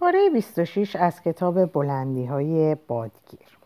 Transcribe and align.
پاره 0.00 0.30
26 0.30 0.96
از 0.96 1.22
کتاب 1.22 1.72
بلندی 1.72 2.26
های 2.26 2.74
بادگیر. 2.74 3.58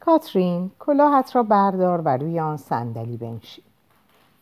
کاترین 0.00 0.70
کلاهت 0.78 1.36
را 1.36 1.42
بردار 1.42 2.00
و 2.00 2.08
روی 2.08 2.40
آن 2.40 2.56
صندلی 2.56 3.16
بنشین. 3.16 3.64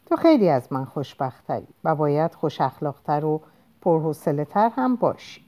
تو 0.06 0.16
خیلی 0.16 0.48
از 0.48 0.72
من 0.72 0.84
خوشبختری 0.84 1.66
و 1.84 1.94
باید 1.94 2.34
خوش 2.34 2.60
اخلاقتر 2.60 3.24
و 3.24 3.40
پرحوصله 3.80 4.44
تر 4.44 4.70
هم 4.76 4.96
باشی. 4.96 5.44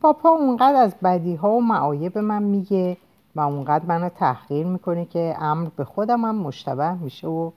پاپا 0.00 0.28
اونقدر 0.28 0.76
از 0.76 0.94
بدی 1.02 1.34
ها 1.34 1.50
و 1.50 1.60
معایب 1.60 2.18
من 2.18 2.42
میگه 2.42 2.96
و 3.34 3.40
اونقدر 3.40 3.84
منو 3.84 4.08
تحقیر 4.08 4.66
می‌کنه 4.66 5.04
که 5.04 5.36
امر 5.38 5.68
به 5.76 5.84
خودم 5.84 6.24
هم 6.24 6.34
مشتبه 6.34 6.94
میشه 6.94 7.28
و 7.28 7.50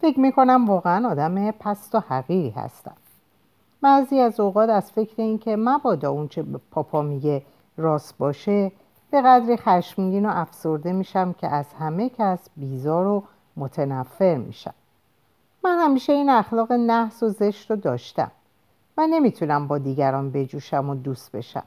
فکر 0.00 0.20
می‌کنم 0.20 0.66
واقعا 0.66 1.08
آدم 1.08 1.50
پست 1.50 1.94
و 1.94 2.00
حقیری 2.08 2.50
هستم. 2.50 2.96
بعضی 3.80 4.20
از 4.20 4.40
اوقات 4.40 4.68
از 4.68 4.92
فکر 4.92 5.14
این 5.16 5.38
که 5.38 5.56
مبادا 5.56 6.10
اون 6.10 6.28
چه 6.28 6.44
پاپا 6.70 7.02
میگه 7.02 7.42
راست 7.76 8.18
باشه 8.18 8.72
به 9.10 9.22
قدری 9.22 9.56
خشمگین 9.56 10.26
و 10.26 10.30
افسرده 10.32 10.92
میشم 10.92 11.32
که 11.32 11.48
از 11.48 11.66
همه 11.72 12.08
کس 12.08 12.48
بیزار 12.56 13.06
و 13.06 13.22
متنفر 13.56 14.36
میشم. 14.36 14.74
من 15.64 15.78
همیشه 15.78 16.12
این 16.12 16.30
اخلاق 16.30 16.72
نحس 16.72 17.22
و 17.22 17.28
زشت 17.28 17.70
رو 17.70 17.76
داشتم 17.76 18.30
و 18.96 19.06
نمی‌تونم 19.06 19.68
با 19.68 19.78
دیگران 19.78 20.30
بجوشم 20.30 20.90
و 20.90 20.94
دوست 20.94 21.32
بشم. 21.32 21.64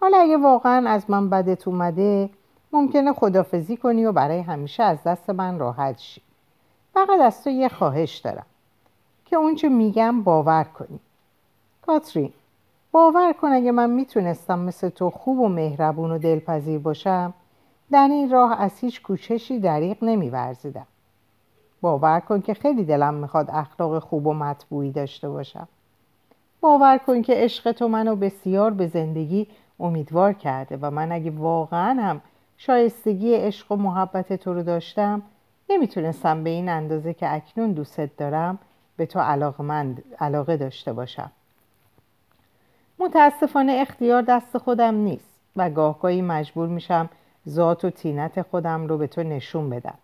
حالا 0.00 0.18
اگه 0.18 0.36
واقعا 0.36 0.90
از 0.90 1.10
من 1.10 1.30
بدت 1.30 1.68
اومده 1.68 2.30
ممکنه 2.72 3.12
خدافزی 3.12 3.76
کنی 3.76 4.04
و 4.04 4.12
برای 4.12 4.40
همیشه 4.40 4.82
از 4.82 5.02
دست 5.02 5.30
من 5.30 5.58
راحت 5.58 5.98
شی. 5.98 6.22
فقط 6.94 7.20
از 7.20 7.44
تو 7.44 7.50
یه 7.50 7.68
خواهش 7.68 8.16
دارم 8.16 8.46
که 9.24 9.36
اونچه 9.36 9.68
میگم 9.68 10.22
باور 10.22 10.64
کنی. 10.64 11.00
باور 12.92 13.32
کن 13.32 13.48
اگه 13.48 13.72
من 13.72 13.90
می‌تونستم 13.90 14.58
مثل 14.58 14.88
تو 14.88 15.10
خوب 15.10 15.38
و 15.38 15.48
مهربون 15.48 16.10
و 16.10 16.18
دلپذیر 16.18 16.78
باشم 16.78 17.34
در 17.90 18.08
این 18.10 18.30
راه 18.30 18.60
از 18.60 18.78
هیچ 18.78 19.02
کوچشی 19.02 19.58
دریق 19.60 20.04
نمیورزیدم. 20.04 20.86
باور 21.80 22.20
کن 22.20 22.40
که 22.40 22.54
خیلی 22.54 22.84
دلم 22.84 23.14
می‌خواد 23.14 23.50
اخلاق 23.50 23.98
خوب 23.98 24.26
و 24.26 24.34
مطبوعی 24.34 24.90
داشته 24.92 25.28
باشم. 25.28 25.68
باور 26.60 26.98
کن 26.98 27.22
که 27.22 27.34
عشق 27.36 27.72
تو 27.72 27.88
منو 27.88 28.16
بسیار 28.16 28.70
به 28.70 28.86
زندگی 28.86 29.46
امیدوار 29.80 30.32
کرده 30.32 30.78
و 30.82 30.90
من 30.90 31.12
اگه 31.12 31.30
واقعا 31.30 32.02
هم 32.02 32.20
شایستگی 32.56 33.34
عشق 33.34 33.72
و 33.72 33.76
محبت 33.76 34.32
تو 34.32 34.54
رو 34.54 34.62
داشتم 34.62 35.22
نمی‌تونستم 35.70 36.44
به 36.44 36.50
این 36.50 36.68
اندازه 36.68 37.14
که 37.14 37.34
اکنون 37.34 37.72
دوستت 37.72 38.16
دارم 38.16 38.58
به 38.96 39.06
تو 39.06 39.20
علاقه 40.18 40.56
داشته 40.56 40.92
باشم. 40.92 41.30
متاسفانه 42.98 43.72
اختیار 43.72 44.22
دست 44.22 44.58
خودم 44.58 44.94
نیست 44.94 45.28
و 45.56 45.70
گاهگاهی 45.70 46.22
مجبور 46.22 46.68
میشم 46.68 47.08
ذات 47.48 47.84
و 47.84 47.90
تینت 47.90 48.42
خودم 48.42 48.86
رو 48.86 48.98
به 48.98 49.06
تو 49.06 49.22
نشون 49.22 49.70
بدم. 49.70 49.98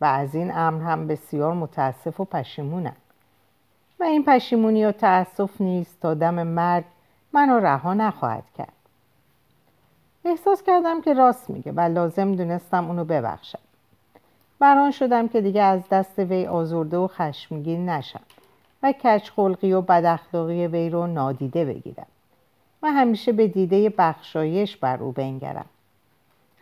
و 0.00 0.04
از 0.04 0.34
این 0.34 0.54
امر 0.54 0.82
هم 0.82 1.06
بسیار 1.06 1.54
متاسف 1.54 2.20
و 2.20 2.24
پشیمونم. 2.24 2.96
و 4.00 4.04
این 4.04 4.24
پشیمونی 4.24 4.84
و 4.84 4.92
تأسف 4.92 5.60
نیست 5.60 6.00
تا 6.00 6.14
دم 6.14 6.42
مرگ 6.42 6.84
منو 7.32 7.58
رها 7.58 7.94
نخواهد 7.94 8.44
کرد. 8.58 8.72
احساس 10.24 10.62
کردم 10.62 11.00
که 11.00 11.14
راست 11.14 11.50
میگه 11.50 11.72
و 11.72 11.80
لازم 11.80 12.34
دونستم 12.34 12.86
اونو 12.88 13.04
ببخشم. 13.04 13.58
بران 14.58 14.90
شدم 14.90 15.28
که 15.28 15.40
دیگه 15.40 15.62
از 15.62 15.88
دست 15.90 16.18
وی 16.18 16.46
آزرده 16.46 16.96
و 16.96 17.06
خشمگین 17.06 17.88
نشم 17.88 18.20
و 18.82 18.92
کچ 18.92 19.30
خلقی 19.30 19.72
و 19.72 19.80
بداخلاقی 19.80 20.66
وی 20.66 20.90
رو 20.90 21.06
نادیده 21.06 21.64
بگیرم. 21.64 22.06
و 22.82 22.92
همیشه 22.92 23.32
به 23.32 23.48
دیده 23.48 23.90
بخشایش 23.98 24.76
بر 24.76 25.02
او 25.02 25.12
بنگرم. 25.12 25.66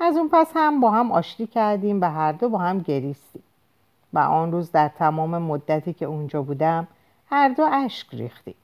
از 0.01 0.17
اون 0.17 0.29
پس 0.33 0.53
هم 0.55 0.81
با 0.81 0.91
هم 0.91 1.13
آشتی 1.13 1.47
کردیم 1.47 2.01
و 2.01 2.05
هر 2.05 2.33
دو 2.33 2.49
با 2.49 2.59
هم 2.59 2.79
گریستیم. 2.79 3.43
و 4.13 4.19
آن 4.19 4.53
روز 4.53 4.73
در 4.73 4.89
تمام 4.89 5.39
مدتی 5.39 5.93
که 5.93 6.07
اونجا 6.07 6.43
بودم 6.43 6.89
هر 7.27 7.49
دو 7.49 7.69
اشک 7.73 8.07
ریختیم. 8.13 8.55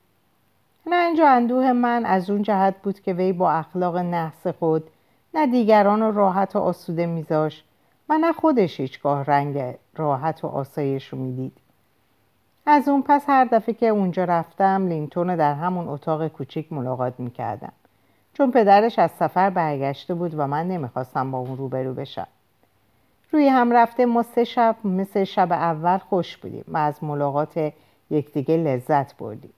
رنج 0.87 1.21
و 1.21 1.25
اندوه 1.25 1.73
من 1.73 2.05
از 2.05 2.31
اون 2.31 2.43
جهت 2.43 2.75
بود 2.83 3.01
که 3.01 3.13
وی 3.13 3.33
با 3.33 3.53
اخلاق 3.53 3.97
نحس 3.97 4.47
خود 4.47 4.85
نه 5.35 5.47
دیگران 5.47 6.01
رو 6.01 6.13
راحت 6.13 6.57
و 6.57 6.59
آسوده 6.59 7.07
میذاشت 7.07 7.65
و 8.09 8.19
نه 8.19 8.33
خودش 8.33 8.81
هیچگاه 8.81 9.25
رنگ 9.25 9.75
راحت 9.97 10.45
و 10.45 10.47
آسایش 10.47 11.09
رو 11.09 11.19
می‌دید. 11.19 11.53
از 12.69 12.89
اون 12.89 13.03
پس 13.03 13.25
هر 13.29 13.45
دفعه 13.45 13.75
که 13.75 13.87
اونجا 13.87 14.25
رفتم 14.25 14.87
لینتون 14.89 15.37
در 15.37 15.55
همون 15.55 15.89
اتاق 15.89 16.29
کوچیک 16.29 16.73
ملاقات 16.73 17.15
می‌کردم. 17.19 17.73
چون 18.35 18.51
پدرش 18.51 18.99
از 18.99 19.11
سفر 19.11 19.51
برگشته 19.51 20.15
بود 20.15 20.35
و 20.39 20.47
من 20.47 20.69
نمی‌خواستم 20.69 21.31
با 21.31 21.39
اون 21.39 21.57
روبرو 21.57 21.95
بشم. 21.95 22.27
روی 23.33 23.49
هم 23.49 23.73
رفته 23.73 24.07
ما 24.07 24.23
سه 24.23 24.45
شب 24.45 24.77
مثل 24.85 25.25
شب 25.25 25.53
اول 25.53 25.99
خوش 25.99 26.37
بودیم 26.37 26.65
و 26.69 26.77
از 26.77 27.05
ملاقات 27.05 27.73
یکدیگه 28.11 28.57
لذت 28.57 29.17
بردیم. 29.17 29.53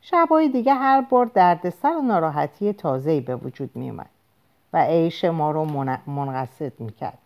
شبهای 0.00 0.48
دیگه 0.48 0.74
هر 0.74 1.00
بار 1.00 1.26
دردسر 1.34 1.96
و 1.96 2.02
ناراحتی 2.02 2.72
تازه‌ای 2.72 3.20
به 3.20 3.36
وجود 3.36 3.70
میومد 3.74 4.10
و 4.72 4.84
عیش 4.84 5.24
ما 5.24 5.50
رو 5.50 5.64
منقصد 6.06 6.72
می‌کرد. 6.80 7.18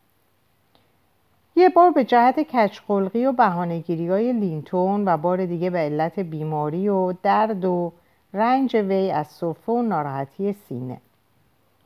یه 1.56 1.68
بار 1.68 1.90
به 1.90 2.04
جهت 2.04 2.40
کچخلقی 2.40 3.26
و 3.26 3.32
بهانهگیری 3.32 4.08
های 4.08 4.32
لینتون 4.32 5.08
و 5.08 5.16
بار 5.16 5.46
دیگه 5.46 5.70
به 5.70 5.78
علت 5.78 6.18
بیماری 6.18 6.88
و 6.88 7.12
درد 7.22 7.64
و 7.64 7.92
رنج 8.32 8.76
وی 8.76 9.10
از 9.10 9.26
صرفه 9.26 9.72
و 9.72 9.82
ناراحتی 9.82 10.52
سینه. 10.52 11.00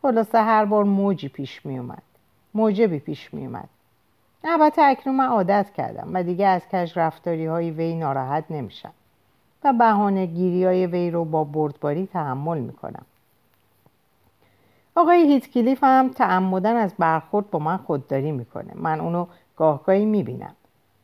خلاصه 0.02 0.38
هر 0.38 0.64
بار 0.64 0.84
موجی 0.84 1.28
پیش 1.28 1.66
می 1.66 1.78
اومد 1.78 2.02
موجبی 2.54 2.98
پیش 2.98 3.34
می 3.34 3.46
اومد 3.46 3.68
البته 4.44 4.82
اکنون 4.82 5.16
من 5.16 5.26
عادت 5.26 5.66
کردم 5.76 6.10
و 6.14 6.22
دیگه 6.22 6.46
از 6.46 6.68
کج 6.68 6.98
رفتاری 6.98 7.46
های 7.46 7.70
وی 7.70 7.94
ناراحت 7.94 8.44
نمیشم 8.50 8.92
و 9.64 9.72
بهانه 9.72 10.26
گیری 10.26 10.64
های 10.64 10.86
وی 10.86 11.10
رو 11.10 11.24
با 11.24 11.44
بردباری 11.44 12.06
تحمل 12.06 12.58
می‌کنم. 12.58 13.04
آقای 14.94 15.32
هیتکلیف 15.32 15.84
هم 15.84 16.08
تعمدن 16.08 16.76
از 16.76 16.94
برخورد 16.98 17.50
با 17.50 17.58
من 17.58 17.76
خودداری 17.76 18.32
می‌کنه. 18.32 18.72
من 18.74 19.00
اونو 19.00 19.26
گاهگاهی 19.60 20.04
می‌بینم. 20.04 20.54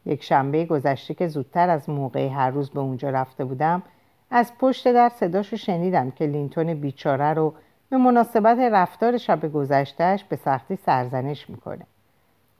یک 0.06 0.22
شنبه 0.22 0.64
گذشته 0.64 1.14
که 1.14 1.28
زودتر 1.28 1.70
از 1.70 1.90
موقع 1.90 2.28
هر 2.28 2.50
روز 2.50 2.70
به 2.70 2.80
اونجا 2.80 3.10
رفته 3.10 3.44
بودم 3.44 3.82
از 4.30 4.52
پشت 4.58 4.92
در 4.92 5.08
صداشو 5.08 5.56
شنیدم 5.56 6.10
که 6.10 6.26
لینتون 6.26 6.74
بیچاره 6.74 7.34
رو 7.34 7.54
به 7.90 7.96
مناسبت 7.96 8.58
رفتار 8.58 9.18
شب 9.18 9.52
گذشتهش 9.52 10.24
به 10.24 10.36
سختی 10.36 10.76
سرزنش 10.76 11.50
می‌کنه. 11.50 11.86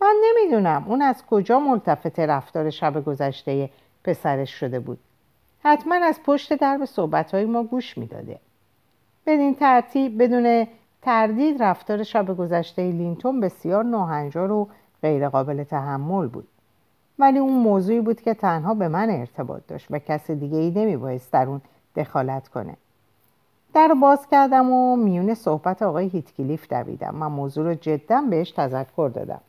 من 0.01 0.15
نمی‌دونم 0.25 0.85
اون 0.89 1.03
از 1.03 1.27
کجا 1.27 1.61
ملتفت 1.61 2.21
رفتار 2.21 2.71
شب 2.71 3.05
گذشته 3.05 3.71
پسرش 4.05 4.51
شده 4.51 4.81
بود. 4.81 4.99
حتما 5.65 5.95
از 5.95 6.21
پشت 6.25 6.53
در 6.53 6.79
به 6.79 6.87
صحبتهای 6.87 7.45
ما 7.45 7.63
گوش 7.63 7.99
می‌داده. 7.99 8.39
بدین 9.27 9.55
ترتیب 9.55 10.23
بدون 10.23 10.67
تردید 11.03 11.63
رفتار 11.63 12.03
شب 12.03 12.37
گذشته 12.37 12.83
لینتون 12.83 13.41
بسیار 13.41 13.85
ناهنجار 13.85 14.53
و 14.53 14.69
غیرقابل 15.07 15.65
تحمل 15.65 16.27
بود. 16.27 16.49
ولی 17.19 17.39
اون 17.39 17.59
موضوعی 17.59 18.01
بود 18.01 18.21
که 18.21 18.35
تنها 18.35 18.75
به 18.75 18.89
من 18.89 19.11
ارتباط 19.11 19.63
داشت 19.69 19.87
و 19.91 19.99
کس 19.99 20.31
دیگه 20.31 20.59
ای 20.59 20.71
نمی 20.71 21.21
در 21.33 21.47
اون 21.47 21.61
دخالت 21.97 22.49
کنه. 22.49 22.77
در 23.75 23.95
باز 24.01 24.27
کردم 24.31 24.71
و 24.71 24.97
میون 24.97 25.35
صحبت 25.35 25.83
آقای 25.83 26.09
هیتکلیف 26.09 26.69
دویدم 26.69 27.23
و 27.23 27.29
موضوع 27.29 27.65
رو 27.65 27.75
جدا 27.75 28.23
بهش 28.31 28.51
تذکر 28.51 29.11
دادم. 29.15 29.41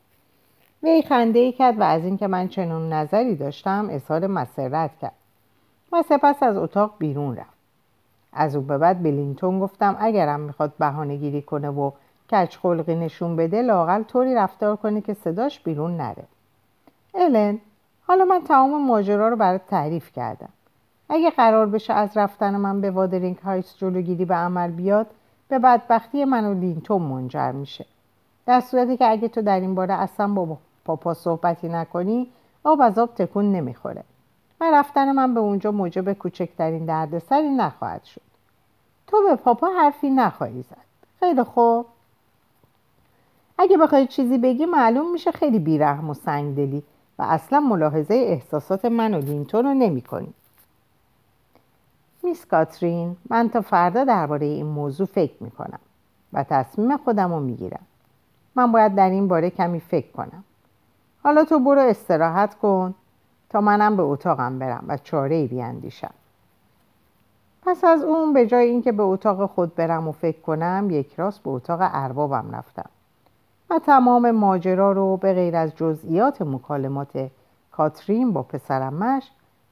وی 0.82 1.02
خنده 1.02 1.38
ای 1.38 1.52
کرد 1.52 1.78
و 1.78 1.82
از 1.82 2.04
اینکه 2.04 2.26
من 2.26 2.48
چنون 2.48 2.92
نظری 2.92 3.36
داشتم 3.36 3.88
اظهار 3.90 4.26
مسرت 4.26 4.90
کرد. 5.00 5.12
و 5.92 6.02
سپس 6.02 6.42
از 6.42 6.56
اتاق 6.56 6.94
بیرون 6.98 7.36
رفت 7.36 7.58
از 8.32 8.56
اون 8.56 8.66
به 8.66 8.78
بعد 8.78 9.02
به 9.02 9.16
لینتون 9.16 9.60
گفتم 9.60 9.96
اگرم 10.00 10.40
می‌خواد 10.40 10.72
بهانه 10.78 11.16
گیری 11.16 11.42
کنه 11.42 11.68
و 11.68 11.90
کج 12.30 12.56
خلقی 12.56 12.94
نشون 12.94 13.36
بده 13.36 13.62
لاقل 13.62 14.02
طوری 14.02 14.34
رفتار 14.34 14.76
کنه 14.76 15.00
که 15.00 15.14
صداش 15.14 15.60
بیرون 15.60 15.96
نره. 15.96 16.24
الن 17.14 17.58
حالا 18.06 18.24
من 18.24 18.40
تمام 18.40 18.86
ماجرا 18.86 19.28
رو 19.28 19.36
برات 19.36 19.66
تعریف 19.66 20.12
کردم. 20.12 20.48
اگه 21.08 21.30
قرار 21.30 21.66
بشه 21.66 21.92
از 21.92 22.16
رفتن 22.16 22.56
من 22.56 22.80
به 22.80 22.90
وادرینگ 22.90 23.38
هایتس 23.38 23.76
جلوگیری 23.76 24.24
به 24.24 24.34
عمل 24.34 24.70
بیاد 24.70 25.06
به 25.48 25.58
بدبختی 25.58 26.24
من 26.24 26.44
و 26.44 26.54
لینتون 26.54 27.02
منجر 27.02 27.52
میشه. 27.52 27.86
در 28.46 28.60
صورتی 28.60 28.96
که 28.96 29.10
اگه 29.10 29.28
تو 29.28 29.42
در 29.42 29.60
این 29.60 29.74
باره 29.74 29.94
اصلا 29.94 30.28
با 30.28 30.58
پاپا 30.84 31.14
صحبتی 31.14 31.68
نکنی 31.68 32.28
آب 32.64 32.80
از 32.80 32.98
آب 32.98 33.14
تکون 33.14 33.52
نمی‌خوره. 33.52 34.04
و 34.60 34.70
رفتن 34.72 35.12
من 35.12 35.34
به 35.34 35.40
اونجا 35.40 35.72
موجب 35.72 36.12
کوچکترین 36.12 36.84
دردسری 36.84 37.48
نخواهد 37.48 38.04
شد. 38.04 38.20
تو 39.06 39.16
به 39.28 39.36
پاپا 39.36 39.66
حرفی 39.66 40.10
نخواهی 40.10 40.62
زد. 40.62 40.76
خیلی 41.20 41.42
خوب. 41.42 41.86
اگه 43.58 43.78
بخوای 43.78 44.06
چیزی 44.06 44.38
بگی 44.38 44.66
معلوم 44.66 45.12
میشه 45.12 45.32
خیلی 45.32 45.58
بیرحم 45.58 46.10
و 46.10 46.14
سنگدلی 46.14 46.82
و 47.18 47.22
اصلا 47.22 47.60
ملاحظه 47.60 48.14
احساسات 48.14 48.84
من 48.84 49.14
و 49.14 49.18
لینتون 49.18 49.64
رو 49.64 49.74
نمی 49.74 50.02
کنی. 50.02 50.34
میس 52.22 52.46
کاترین 52.46 53.16
من 53.30 53.48
تا 53.48 53.60
فردا 53.60 54.04
درباره 54.04 54.46
این 54.46 54.66
موضوع 54.66 55.06
فکر 55.06 55.42
می‌کنم 55.42 55.80
و 56.32 56.44
تصمیم 56.44 56.96
خودم 56.96 57.32
رو 57.32 57.40
می‌گیرم. 57.40 57.86
من 58.54 58.72
باید 58.72 58.94
در 58.94 59.10
این 59.10 59.28
باره 59.28 59.50
کمی 59.50 59.80
فکر 59.80 60.10
کنم. 60.12 60.44
حالا 61.22 61.44
تو 61.44 61.58
برو 61.58 61.80
استراحت 61.80 62.54
کن 62.54 62.94
تا 63.48 63.60
منم 63.60 63.96
به 63.96 64.02
اتاقم 64.02 64.58
برم 64.58 64.84
و 64.88 64.96
چاره 64.96 65.34
ای 65.34 65.46
بیاندیشم 65.46 66.14
پس 67.62 67.84
از 67.84 68.02
اون 68.02 68.32
به 68.32 68.46
جای 68.46 68.68
اینکه 68.68 68.92
به 68.92 69.02
اتاق 69.02 69.50
خود 69.50 69.74
برم 69.74 70.08
و 70.08 70.12
فکر 70.12 70.40
کنم 70.40 70.88
یک 70.90 71.14
راست 71.16 71.42
به 71.42 71.50
اتاق 71.50 71.78
اربابم 71.82 72.50
رفتم. 72.52 72.90
و 73.70 73.78
تمام 73.78 74.30
ماجرا 74.30 74.92
رو 74.92 75.16
به 75.16 75.34
غیر 75.34 75.56
از 75.56 75.76
جزئیات 75.76 76.42
مکالمات 76.42 77.30
کاترین 77.72 78.32
با 78.32 78.42
پسرمش 78.42 79.30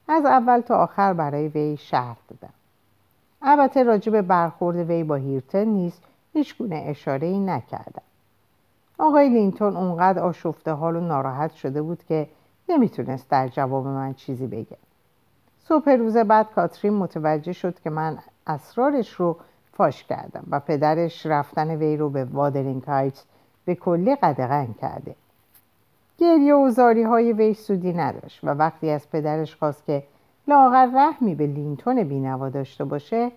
از 0.08 0.25
اول 0.25 0.60
تا 0.60 0.76
آخر 0.76 1.12
برای 1.12 1.48
وی 1.48 1.76
شرح 1.76 2.16
دادم. 2.28 2.52
البته 3.43 3.82
راجب 3.82 4.20
برخورد 4.20 4.76
وی 4.76 5.04
با 5.04 5.14
هیرتن 5.14 5.64
نیست 5.64 6.02
هیچ 6.32 6.58
گونه 6.58 6.84
اشاره 6.87 7.26
ای 7.26 7.38
نکردم. 7.38 8.02
آقای 8.98 9.28
لینتون 9.28 9.76
اونقدر 9.76 10.22
آشفته 10.22 10.70
حال 10.70 10.96
و 10.96 11.00
ناراحت 11.00 11.52
شده 11.52 11.82
بود 11.82 12.04
که 12.08 12.28
نمی‌تونست 12.69 13.31
در 13.31 13.49
جواب 13.49 13.87
من 13.87 14.14
چیزی 14.14 14.46
بگه. 14.46 14.76
صبح 15.69 15.90
روز 15.90 16.16
بعد 16.16 16.50
کاترین 16.54 16.94
متوجه 16.94 17.52
شد 17.52 17.81
که 17.81 17.90
من 17.90 18.19
اسرارش 18.46 19.12
رو 19.12 19.37
فاش 19.72 20.04
کردم 20.04 20.44
و 20.50 20.60
پدرش 20.60 21.26
رفتن 21.26 21.70
وی 21.70 21.96
رو 21.96 22.10
به 22.10 22.25
وادرینگ 22.25 22.82
هایتس 22.82 23.25
به 23.66 23.74
کلی 23.74 24.16
قدغن 24.16 24.74
کرده. 24.80 25.14
گریه 26.18 26.54
و 26.54 26.70
زاری 26.70 27.02
های 27.02 27.32
وی 27.32 27.54
سودی 27.54 27.92
نداشت 27.92 28.44
و 28.44 28.48
وقتی 28.48 28.90
از 28.90 29.10
پدرش 29.10 29.56
خواست 29.56 29.86
که 29.86 30.02
لااقل 30.48 30.86
رحمی 30.94 31.34
به 31.34 31.46
لینتون 31.46 32.02
بینوا 32.04 32.48
داشته 32.48 32.84
باشه 32.84 33.30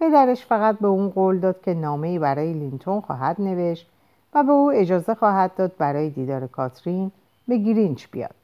پدرش 0.00 0.46
فقط 0.46 0.78
به 0.78 0.86
اون 0.86 1.08
قول 1.10 1.38
داد 1.38 1.60
که 1.62 1.74
نامه 1.74 2.18
برای 2.18 2.52
لینتون 2.52 3.00
خواهد 3.00 3.40
نوشت 3.40 3.90
و 4.34 4.42
به 4.42 4.52
او 4.52 4.72
اجازه 4.72 5.14
خواهد 5.14 5.54
داد 5.54 5.72
برای 5.78 6.10
دیدار 6.10 6.46
کاترین 6.46 7.12
به 7.48 7.58
گرینچ 7.58 8.06
بیاد 8.12 8.34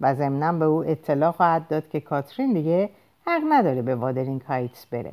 و 0.00 0.14
ضمنا 0.14 0.52
به 0.52 0.64
او 0.64 0.84
اطلاع 0.84 1.32
خواهد 1.32 1.68
داد 1.68 1.88
که 1.88 2.00
کاترین 2.00 2.52
دیگه 2.52 2.90
حق 3.26 3.42
نداره 3.48 3.82
به 3.82 3.94
وادرینگ 3.94 4.40
هایتس 4.40 4.86
بره. 4.86 5.12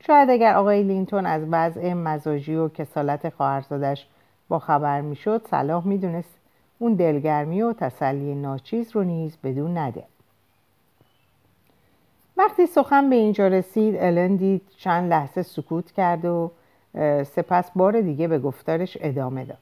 شاید 0.00 0.30
اگر 0.30 0.54
آقای 0.54 0.82
لینتون 0.82 1.26
از 1.26 1.42
وضع 1.50 1.92
مزاجی 1.92 2.54
و 2.54 2.68
کسالت 2.68 3.28
خواهرزادش 3.28 4.06
با 4.50 4.58
خبر 4.58 5.00
می‌شد 5.00 5.46
صلاح 5.50 5.86
می‌دونست 5.86 6.34
اون 6.78 6.94
دلگرمی 6.94 7.62
و 7.62 7.72
تسلی 7.72 8.34
ناچیز 8.34 8.96
رو 8.96 9.04
نیز 9.04 9.36
بدون 9.44 9.78
نده. 9.78 10.04
وقتی 12.36 12.66
سخن 12.66 13.10
به 13.10 13.16
اینجا 13.16 13.48
رسید 13.48 13.96
الن 13.96 14.36
دید 14.36 14.62
چند 14.76 15.10
لحظه 15.10 15.42
سکوت 15.42 15.92
کرد 15.92 16.24
و 16.24 16.50
سپس 17.24 17.70
بار 17.70 18.00
دیگه 18.00 18.28
به 18.28 18.38
گفتارش 18.38 18.98
ادامه 19.00 19.44
داد. 19.44 19.58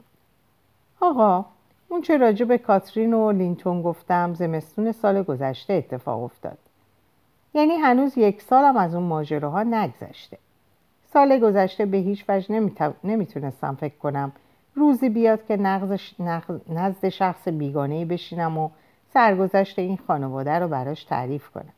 آقا 1.00 1.44
اون 1.88 2.02
چه 2.02 2.17
راجع 2.17 2.44
به 2.44 2.58
کاترین 2.58 3.14
و 3.14 3.32
لینتون 3.32 3.82
گفتم 3.82 4.35
زمستون 4.35 4.93
سال 4.93 5.23
گذشته 5.23 5.73
اتفاق 5.73 6.23
افتاد. 6.23 6.58
یعنی 7.55 7.75
هنوز 7.75 8.19
یک 8.19 8.43
سالم 8.43 8.76
از 8.76 8.94
اون 8.94 9.05
ماجراها 9.05 9.62
نگذشته. 9.62 10.38
سال 11.12 11.38
گذشته 11.38 11.87
به 11.87 11.96
هیچ 11.96 12.25
وجه 12.29 12.70
نمی‌تونستم 13.05 13.75
فکر 13.75 13.96
کنم 13.96 14.32
روزی 14.78 15.08
بیاد 15.08 15.46
که 15.46 15.56
نزد 16.69 17.08
شخص 17.08 17.48
بیگانه 17.48 18.04
بشینم 18.04 18.58
و 18.58 18.70
سرگذشت 19.12 19.78
این 19.78 19.98
خانواده 20.06 20.58
رو 20.58 20.69
براش 20.69 21.04
تعریف 21.04 21.50
کنم. 21.50 21.72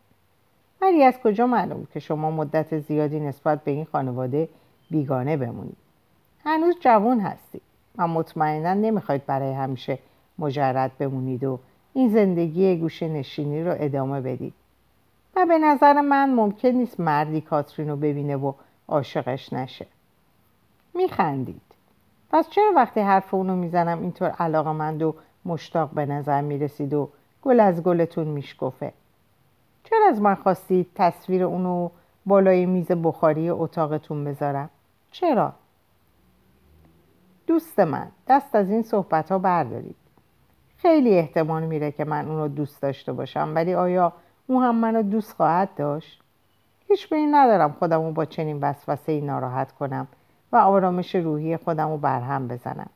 ولی 0.81 1.03
از 1.03 1.15
کجا 1.25 1.47
معلوم 1.47 1.87
که 1.93 2.01
شما 2.01 2.31
مدت 2.31 2.79
زیادی 2.79 3.21
نسبت 3.21 3.65
به 3.65 3.71
این 3.71 3.85
خانواده 3.85 4.49
بیگانه 4.91 5.37
بمونید؟ 5.37 5.77
هنوز 6.45 6.75
جوان 6.81 7.21
هستید. 7.21 7.63
و 7.99 8.09
مطمئنا 8.09 8.75
نمی‌خواید 8.75 9.27
برای 9.27 9.53
همیشه 9.53 9.99
مجرد 10.39 10.99
بمونید 10.99 11.45
و 11.45 11.59
این 11.93 12.09
زندگی 12.09 12.77
گوشه 12.77 13.09
نشینی 13.09 13.65
رو 13.65 13.75
ادامه 13.79 14.21
بدید. 14.21 14.55
و 15.37 15.47
به 15.47 15.59
نظر 15.59 16.01
من 16.01 16.35
ممکن 16.35 16.69
نیست 16.69 17.01
مردی 17.01 17.41
کاترین 17.41 17.89
رو 17.89 17.97
ببینه 17.97 18.37
و 18.37 18.53
عاشقش 18.89 19.53
نشه. 19.53 19.87
میخندید. 20.95 21.70
پس 22.31 22.49
چرا 22.51 22.73
وقتی 22.77 23.01
حرف 23.01 23.35
اونو 23.35 23.57
می‌زنم 23.57 24.01
اینطور 24.01 24.29
علاقمند 24.29 25.03
و 25.03 25.15
مشتاق 25.45 25.91
به 25.91 26.07
نظر 26.07 26.41
می‌رسید 26.41 26.95
و 26.95 27.09
گل 27.43 27.61
از 27.61 27.83
گلتون 27.83 28.27
میشکفه؟ 28.27 28.93
چرا 29.85 30.07
از 30.09 30.21
من 30.21 30.35
خواستید 30.35 30.91
تصویر 30.95 31.45
اونو 31.45 31.91
بالای 32.27 32.67
میز 32.67 32.93
بخاری 32.93 33.51
اتاقتون 33.51 34.25
بذارم؟ 34.25 34.71
چرا؟ 35.11 35.53
دوست 37.47 37.81
من 37.81 38.09
دست 38.29 38.55
از 38.55 38.71
این 38.71 38.83
صحبت 38.83 39.33
ها 39.33 39.39
بردارید. 39.39 39.97
خیلی 40.77 41.19
احتمال 41.19 41.63
میره 41.63 41.93
که 41.93 42.05
من 42.05 42.29
اون 42.29 42.39
رو 42.39 42.49
دوست 42.49 42.83
داشته 42.83 43.13
باشم 43.13 43.53
ولی 43.55 43.75
آیا 43.75 44.13
او 44.47 44.63
هم 44.63 44.77
منو 44.77 45.03
دوست 45.03 45.33
خواهد 45.33 45.69
داشت؟ 45.77 46.23
هیچ 46.89 47.09
به 47.09 47.17
این 47.17 47.35
ندارم 47.35 47.73
خودم 47.79 48.05
رو 48.05 48.13
با 48.13 48.25
چنین 48.25 48.61
وسوسه 48.61 49.13
ای 49.13 49.21
ناراحت 49.21 49.73
کنم. 49.73 50.09
و 50.53 50.57
آرامش 50.57 51.15
روحی 51.15 51.57
خودم 51.57 51.89
رو 51.89 51.97
برهم 51.97 52.49
بزنم 52.49 52.91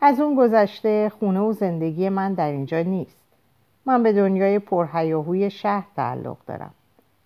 از 0.00 0.20
اون 0.20 0.34
گذشته 0.34 1.12
خونه 1.18 1.40
و 1.40 1.52
زندگی 1.52 2.08
من 2.08 2.34
در 2.34 2.50
اینجا 2.50 2.82
نیست. 2.82 3.22
من 3.86 4.02
به 4.02 4.12
دنیای 4.12 4.58
پرهیاهوی 4.58 5.50
شهر 5.50 5.86
تعلق 5.96 6.36
دارم 6.46 6.74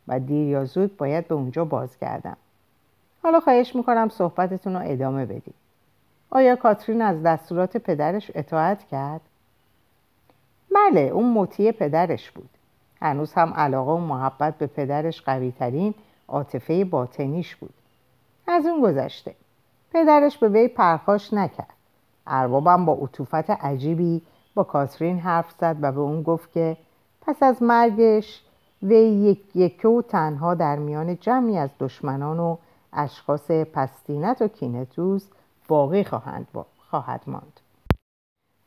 و 0.08 0.20
دیر 0.20 0.48
یا 0.48 0.64
زود 0.64 0.96
باید 0.96 1.28
به 1.28 1.34
اونجا 1.34 1.64
بازگردم. 1.64 2.36
حالا 3.22 3.40
خواهش 3.40 3.76
می‌کنم 3.76 4.08
صحبتتون 4.08 4.74
رو 4.76 4.80
ادامه 4.84 5.26
بدید. 5.26 5.54
آیا 6.30 6.56
کاترین 6.56 7.02
از 7.02 7.22
دستورات 7.22 7.76
پدرش 7.76 8.30
اطاعت 8.34 8.84
کرد؟ 8.84 9.20
بله 10.74 11.00
اون 11.00 11.32
مطیع 11.32 11.72
پدرش 11.72 12.30
بود. 12.30 12.50
هنوز 13.02 13.32
هم 13.32 13.54
علاقه 13.54 13.92
و 13.92 13.98
محبت 13.98 14.58
به 14.58 14.66
پدرش 14.66 15.22
قوی 15.22 15.52
ترین 15.52 15.94
عاطفه 16.28 16.84
باطنیش 16.84 17.56
بود. 17.56 17.74
از 18.46 18.66
اون 18.66 18.80
گذشته. 18.80 19.34
پدرش 19.92 20.38
به 20.38 20.48
وی 20.48 20.68
پرخاش 20.68 21.32
نکرد. 21.32 21.74
اربابم 22.26 22.84
با 22.84 22.92
عطوفت 22.92 23.50
عجیبی 23.50 24.22
با 24.54 24.64
کاترین 24.64 25.18
حرف 25.18 25.50
زد 25.60 25.76
و 25.80 25.92
به 25.92 26.00
اون 26.00 26.22
گفت 26.22 26.52
که 26.52 26.76
پس 27.20 27.42
از 27.42 27.62
مرگش 27.62 28.42
وی 28.82 28.96
یک 28.96 29.56
یکه 29.56 29.88
و 29.88 30.02
تنها 30.02 30.54
در 30.54 30.76
میان 30.76 31.16
جمعی 31.16 31.58
از 31.58 31.70
دشمنان 31.80 32.38
و 32.38 32.56
اشخاص 32.92 33.50
پستینت 33.50 34.42
و 34.42 34.48
کینتوز 34.48 35.28
باقی 35.68 36.04
خواهند 36.04 36.46
با... 36.52 36.66
خواهد 36.90 37.22
ماند. 37.26 37.60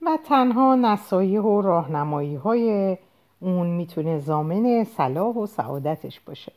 و 0.01 0.17
تنها 0.25 0.75
نصایح 0.75 1.41
و 1.41 1.61
راهنمایی 1.61 2.35
های 2.35 2.97
اون 3.39 3.67
می‌تونه 3.67 4.19
زامن 4.19 4.83
صلاح 4.83 5.35
و 5.35 5.45
سعادتش 5.45 6.19
باشه. 6.19 6.51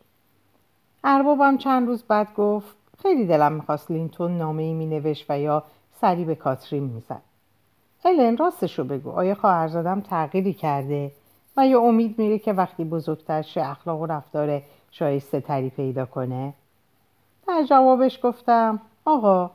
اربابم 1.05 1.57
چند 1.57 1.87
روز 1.88 2.02
بعد 2.02 2.35
گفت 2.35 2.82
خیلی 3.02 3.26
دلم 3.26 3.52
می‌خواست 3.52 3.90
لینتون 3.90 4.38
نامه 4.38 4.62
ای 4.62 4.75
مینوشت 4.75 5.26
و 5.28 5.38
یا 5.38 5.62
سری 6.00 6.25
به 6.25 6.35
کاترین 6.35 6.82
می‌زد. 6.82 7.23
الن 8.04 8.37
راستشو 8.37 8.85
بگو. 8.85 9.11
آیا 9.11 9.35
خواهرزادم 9.35 10.00
تغییری 10.00 10.52
کرده؟ 10.52 11.12
و 11.56 11.66
یا 11.66 11.80
امید 11.80 12.18
میره 12.18 12.38
که 12.38 12.52
وقتی 12.52 12.85
بزرگتر 12.85 13.42
شه 13.42 13.71
اخلاق 13.71 14.00
و 14.00 14.06
رفتار 14.06 14.62
شایسته 14.90 15.40
تری 15.40 15.71
پیدا 15.71 16.06
کنه؟ 16.06 16.54
در 17.49 17.64
جوابش 17.71 18.21
گفتم 18.23 18.80
آقا 19.04 19.50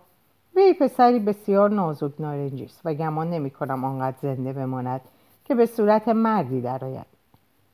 وی 0.56 0.74
پسری 0.74 1.20
بسیار 1.20 1.70
نازک 1.70 2.12
نارنجی 2.20 2.66
است 2.66 2.82
و 2.86 2.94
گمان 2.94 3.30
نمی 3.30 3.50
کنم 3.50 3.84
آنقدر 3.84 4.18
زنده 4.22 4.54
بماند 4.54 5.02
که 5.46 5.56
به 5.56 5.66
صورت 5.66 6.08
مردی 6.08 6.62
درآید. 6.62 7.06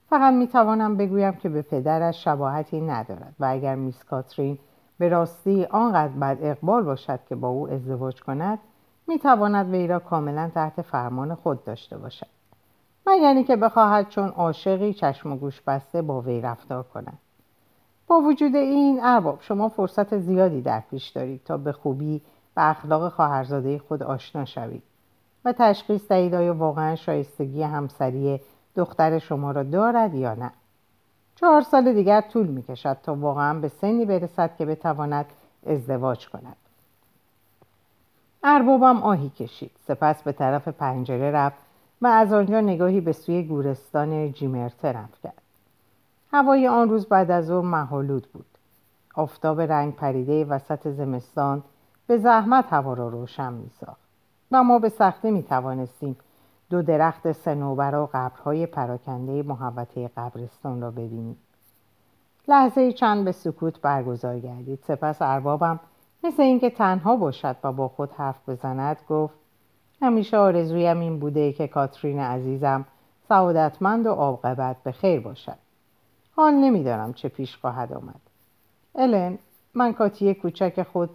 فقط 0.10 0.34
می 0.34 0.48
توانم 0.48 0.98
بگویم 0.98 1.34
که 1.34 1.50
به 1.50 1.62
پدرش 1.62 2.24
شباهتی 2.24 2.82
ندارد 2.82 3.34
و 3.40 3.46
اگر 3.46 3.76
میس 3.76 4.04
کاترین 4.04 4.58
به 4.98 5.10
راستی 5.10 5.66
آنقدر 5.66 6.14
بد 6.14 6.38
اقبال 6.42 6.84
باشد 6.84 7.20
که 7.30 7.36
با 7.36 7.48
او 7.48 7.70
ازدواج 7.70 8.22
کند 8.22 8.60
می 9.08 9.20
تواند 9.20 9.70
وی 9.70 9.88
را 9.88 10.00
کاملا 10.00 10.52
تحت 10.56 10.82
فرمان 10.82 11.36
خود 11.36 11.64
داشته 11.64 11.98
باشد. 11.98 12.28
من 13.08 13.18
یعنی 13.22 13.44
که 13.44 13.56
بخواهد 13.56 14.10
چون 14.10 14.30
عاشقی 14.30 14.94
چشم 14.94 15.32
و 15.32 15.36
گوش 15.36 15.62
بسته 15.62 16.02
با 16.02 16.22
وی 16.22 16.42
رفتار 16.42 16.84
کند. 16.84 17.18
با 18.08 18.20
وجود 18.20 18.56
این 18.56 19.00
ارباب 19.04 19.38
شما 19.42 19.70
فرصت 19.70 20.18
زیادی 20.18 20.62
در 20.62 20.80
پیش 20.80 21.10
دارید 21.10 21.44
تا 21.44 21.58
به 21.58 21.72
خوبی 21.72 22.22
به 22.56 22.70
اخلاق 22.70 23.14
خواهرزاده 23.14 23.80
خود 23.80 24.04
آشنا 24.04 24.46
شوید 24.46 24.84
و 25.46 25.54
تشخیص 25.54 26.08
دهید 26.08 26.36
آیا 26.36 26.54
واقعا 26.54 26.96
شایستگی 26.96 27.64
همسری 27.64 28.42
دختر 28.76 29.20
شما 29.20 29.52
را 29.52 29.64
دارد 29.64 30.14
یا 30.14 30.34
نه. 30.34 30.52
چهار 31.36 31.62
سال 31.62 31.94
دیگر 31.94 32.22
طول 32.22 32.48
می 32.48 32.64
کشد 32.64 32.98
تا 33.04 33.16
واقعا 33.16 33.60
به 33.60 33.68
سنی 33.68 34.06
برسد 34.06 34.56
که 34.58 34.66
بتواند 34.66 35.26
ازدواج 35.68 36.30
کند. 36.30 36.56
اربابم 38.44 39.04
آهی 39.04 39.30
کشید. 39.30 39.72
سپس 39.88 40.24
به 40.24 40.32
طرف 40.32 40.68
پنجره 40.68 41.32
رفت 41.32 41.58
و 42.02 42.08
از 42.08 42.34
آنجا 42.34 42.62
نگاهی 42.62 43.02
به 43.02 43.12
سوی 43.12 43.44
گورستان 43.44 44.32
جیمرته 44.32 44.88
رفت 44.88 45.22
کرد. 45.22 45.42
هوای 46.32 46.68
آن 46.68 46.90
روز 46.90 47.06
بعد 47.06 47.32
از 47.32 47.46
ظهر 47.46 47.66
محالود 47.66 48.28
بود. 48.34 48.46
آفتاب 49.16 49.62
رنگ 49.62 49.96
پریده 49.96 50.46
وسط 50.46 50.88
زمستان 50.88 51.64
به 52.08 52.18
زحمت 52.18 52.66
هوا 52.70 52.94
را 52.94 53.08
روشن 53.08 53.54
میساخت. 53.54 54.04
و 54.52 54.64
ما 54.64 54.80
به 54.80 54.90
سختی 54.90 55.32
می 55.32 55.44
توانستیم 55.44 56.16
دو 56.70 56.82
درخت 56.82 57.32
سنوبر 57.32 57.96
و 57.96 58.10
قبرهای 58.14 58.66
پراکنده 58.66 59.44
محوطه 59.44 60.08
قبرستان 60.18 60.82
را 60.82 60.92
ببینیم 60.92 61.38
لحظه 62.48 62.92
چند 62.92 63.26
به 63.26 63.32
سکوت 63.32 63.82
برگزار 63.82 64.40
گردید. 64.40 64.80
سپس 64.88 65.22
اربابم 65.22 65.80
مثل 66.24 66.42
اینکه 66.44 66.70
تنها 66.70 67.16
باشد 67.16 67.56
و 67.64 67.72
با 67.72 67.88
خود 67.88 68.12
حرف 68.12 68.50
بزند 68.50 68.98
گفت 69.10 69.34
همیشه 70.02 70.38
آرزویم 70.38 71.00
این 71.00 71.20
بوده 71.20 71.54
که 71.54 71.68
کاترین 71.68 72.20
عزیزم 72.20 72.86
سعادتمند 73.30 74.06
و 74.06 74.10
عاقبت 74.10 74.76
به 74.84 74.92
خیر 74.92 75.20
باشد. 75.20 75.58
حال 76.36 76.54
نمی‌دانم 76.54 77.14
چه 77.14 77.30
پیش 77.30 77.58
خواهد 77.58 77.94
آمد. 77.94 78.22
الن 78.96 79.38
من 79.74 79.94
کاتی 79.94 80.34
کوچک 80.34 80.84
خود 80.84 81.10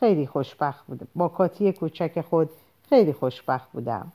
خیلی 0.00 0.26
خوشبخت 0.26 0.86
بودم. 0.86 1.08
با 1.16 1.28
کاتی 1.28 1.72
کوچک 1.72 2.20
خود 2.20 2.50
خیلی 2.88 3.12
خوشبخت 3.12 3.72
بودم. 3.72 4.12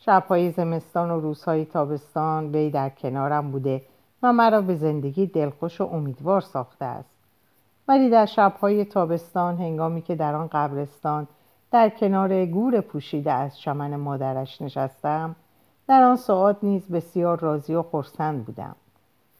شبهای 0.00 0.50
زمستان 0.50 1.10
و 1.10 1.20
روزهای 1.20 1.64
تابستان 1.64 2.46
وی 2.54 2.70
در 2.70 2.88
کنارم 2.88 3.50
بوده 3.50 3.82
و 4.22 4.32
مرا 4.32 4.60
به 4.60 4.74
زندگی 4.74 5.26
دلخوش 5.26 5.80
و 5.80 5.84
امیدوار 5.84 6.40
ساخته 6.40 6.84
است. 6.84 7.16
ولی 7.88 8.10
در 8.10 8.26
شبهای 8.26 8.84
تابستان 8.84 9.56
هنگامی 9.56 10.02
که 10.02 10.14
در 10.14 10.34
آن 10.34 10.48
قبرستان 10.52 11.26
در 11.70 11.88
کنار 11.88 12.46
گور 12.46 12.80
پوشیده 12.80 13.32
از 13.32 13.58
چمن 13.58 13.96
مادرش 13.96 14.62
نشستم 14.62 15.36
در 15.88 16.02
آن 16.02 16.16
ساعت 16.16 16.56
نیز 16.62 16.88
بسیار 16.88 17.40
راضی 17.40 17.74
و 17.74 17.82
خرسند 17.82 18.44
بودم 18.44 18.76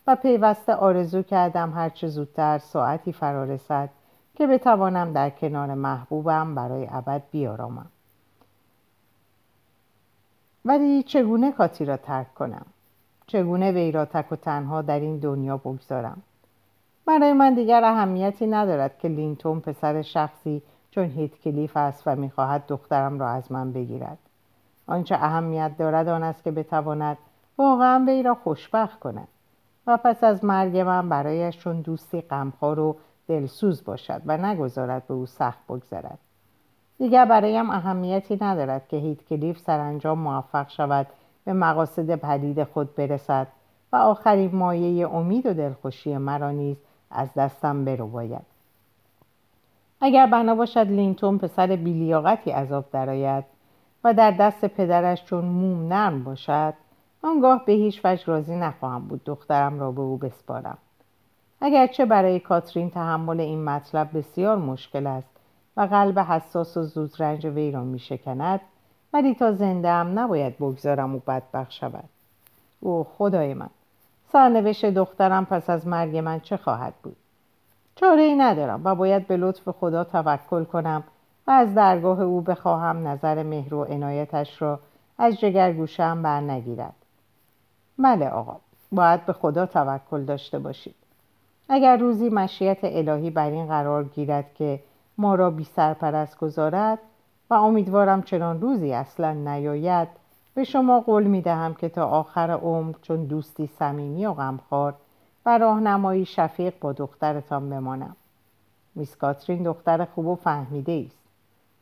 و 0.06 0.16
پیوسته 0.16 0.74
آرزو 0.74 1.22
کردم 1.22 1.72
هرچه 1.72 2.08
زودتر 2.08 2.58
ساعتی 2.58 3.12
فرا 3.12 3.44
رسد 3.44 3.88
که 4.34 4.46
بتوانم 4.46 5.12
در 5.12 5.30
کنار 5.30 5.74
محبوبم 5.74 6.54
برای 6.54 6.88
ابد 6.90 7.22
بیارامم. 7.30 7.86
ولی 10.66 11.02
چگونه 11.02 11.52
کاتی 11.52 11.84
را 11.84 11.96
ترک 11.96 12.34
کنم؟ 12.34 12.66
چگونه 13.26 13.72
وی 13.72 13.92
را 13.92 14.04
تک 14.04 14.32
و 14.32 14.36
تنها 14.36 14.82
در 14.82 15.00
این 15.00 15.18
دنیا 15.18 15.56
بگذارم؟ 15.56 16.22
برای 17.06 17.32
من 17.32 17.54
دیگر 17.54 17.84
اهمیتی 17.84 18.46
ندارد 18.46 18.98
که 18.98 19.08
لینتون 19.08 19.60
پسر 19.60 20.02
شخصی 20.02 20.62
چون 20.90 21.04
هیت 21.04 21.38
کلیف 21.38 21.76
است 21.76 22.02
و 22.06 22.16
می‌خواهد 22.16 22.66
دخترم 22.68 23.18
را 23.18 23.28
از 23.28 23.52
من 23.52 23.72
بگیرد. 23.72 24.18
آنچه 24.86 25.14
اهمیت 25.14 25.72
دارد 25.78 26.08
آن 26.08 26.22
است 26.22 26.44
که 26.44 26.50
بتواند 26.50 27.18
واقعا 27.58 28.04
وی 28.06 28.22
را 28.22 28.34
خوشبخت 28.34 29.00
کند 29.00 29.28
و 29.86 29.96
پس 29.96 30.24
از 30.24 30.44
مرگ 30.44 30.78
من 30.78 31.08
برایش 31.08 31.58
چون 31.58 31.80
دوستی 31.80 32.20
غمخوار 32.20 32.78
و 32.80 32.96
دلسوز 33.28 33.84
باشد 33.84 34.22
و 34.26 34.36
نگذارد 34.36 35.06
به 35.06 35.14
او 35.14 35.26
سخت 35.26 35.58
بگذرد. 35.68 36.18
دیگر 36.98 37.24
برایم 37.24 37.70
اهمیتی 37.70 38.38
ندارد 38.40 38.88
که 38.88 38.96
هیت 38.96 39.24
کلیف 39.28 39.58
سرانجام 39.58 40.18
موفق 40.18 40.68
شود 40.68 41.06
به 41.44 41.52
مقاصد 41.52 42.16
پدید 42.16 42.64
خود 42.64 42.94
برسد 42.94 43.46
و 43.92 43.96
آخرین 43.96 44.56
مایه 44.56 45.08
امید 45.14 45.46
و 45.46 45.54
دلخوشی 45.54 46.16
مرا 46.16 46.50
نیز 46.50 46.76
از 47.10 47.28
دستم 47.36 47.84
برو 47.84 48.06
باید 48.06 48.56
اگر 50.00 50.26
بنا 50.26 50.54
باشد 50.54 50.86
لینتون 50.86 51.38
پسر 51.38 51.66
بیلیاقتی 51.66 52.50
عذاب 52.50 52.84
درآید 52.92 53.44
و 54.04 54.14
در 54.14 54.30
دست 54.30 54.64
پدرش 54.64 55.24
چون 55.24 55.44
موم 55.44 55.92
نرم 55.92 56.24
باشد 56.24 56.74
آنگاه 57.22 57.64
به 57.64 57.72
هیچ 57.72 58.00
وجه 58.04 58.24
راضی 58.26 58.56
نخواهم 58.56 59.08
بود 59.08 59.24
دخترم 59.24 59.80
را 59.80 59.92
به 59.92 60.00
او 60.00 60.16
بسپارم. 60.16 60.78
اگرچه 61.60 62.04
برای 62.04 62.40
کاترین 62.40 62.90
تحمل 62.90 63.40
این 63.40 63.64
مطلب 63.64 64.18
بسیار 64.18 64.56
مشکل 64.56 65.06
است 65.06 65.35
و 65.76 65.80
قلب 65.80 66.18
حساس 66.18 66.76
و 66.76 66.82
زودرنج 66.82 67.46
وی 67.46 67.70
را 67.70 67.84
می 67.84 67.98
شکند. 67.98 68.60
ولی 69.12 69.34
تا 69.34 69.52
زنده 69.52 69.90
هم 69.90 70.18
نباید 70.18 70.56
بگذارم 70.56 71.14
او 71.14 71.22
بدبخ 71.26 71.70
شود. 71.70 72.08
او 72.80 73.06
خدای 73.18 73.54
من 73.54 73.70
سرنوشت 74.32 74.86
دخترم 74.86 75.44
پس 75.44 75.70
از 75.70 75.86
مرگ 75.86 76.16
من 76.16 76.40
چه 76.40 76.56
خواهد 76.56 76.94
بود؟ 77.02 77.16
چاره 77.94 78.22
ای 78.22 78.34
ندارم 78.34 78.80
و 78.84 78.94
باید 78.94 79.26
به 79.26 79.36
لطف 79.36 79.68
خدا 79.68 80.04
توکل 80.04 80.64
کنم 80.64 81.04
و 81.46 81.50
از 81.50 81.74
درگاه 81.74 82.20
او 82.20 82.40
بخواهم 82.40 83.08
نظر 83.08 83.42
مهر 83.42 83.74
و 83.74 83.84
عنایتش 83.84 84.62
را 84.62 84.80
از 85.18 85.40
جگر 85.40 85.72
گوشم 85.72 86.22
بر 86.22 86.40
نگیرد 86.40 86.94
بله 87.98 88.28
آقا 88.28 88.56
باید 88.92 89.26
به 89.26 89.32
خدا 89.32 89.66
توکل 89.66 90.24
داشته 90.24 90.58
باشید. 90.58 90.94
اگر 91.68 91.96
روزی 91.96 92.28
مشیت 92.28 92.78
الهی 92.82 93.30
بر 93.30 93.50
این 93.50 93.66
قرار 93.66 94.04
گیرد 94.04 94.54
که 94.54 94.80
ما 95.18 95.34
را 95.34 95.50
بی 95.50 95.64
سرپرست 95.64 96.38
گذارد 96.38 96.98
و 97.50 97.54
امیدوارم 97.54 98.22
چنان 98.22 98.60
روزی 98.60 98.92
اصلا 98.92 99.32
نیاید. 99.32 100.08
به 100.54 100.64
شما 100.64 101.00
قول 101.00 101.24
می 101.24 101.42
دهم 101.42 101.74
که 101.74 101.88
تا 101.88 102.06
آخر 102.06 102.50
عمر 102.50 102.94
چون 103.02 103.24
دوستی 103.24 103.66
صمیمی 103.66 104.26
و 104.26 104.32
غمخوار 104.32 104.94
و 105.46 105.58
راهنمایی 105.58 106.24
شفیق 106.24 106.74
با 106.80 106.92
دخترتان 106.92 107.70
بمانم. 107.70 108.16
میس 108.94 109.16
کاترین 109.16 109.62
دختر 109.62 110.04
خوب 110.04 110.26
و 110.26 110.34
فهمیده 110.34 111.04
است. 111.06 111.18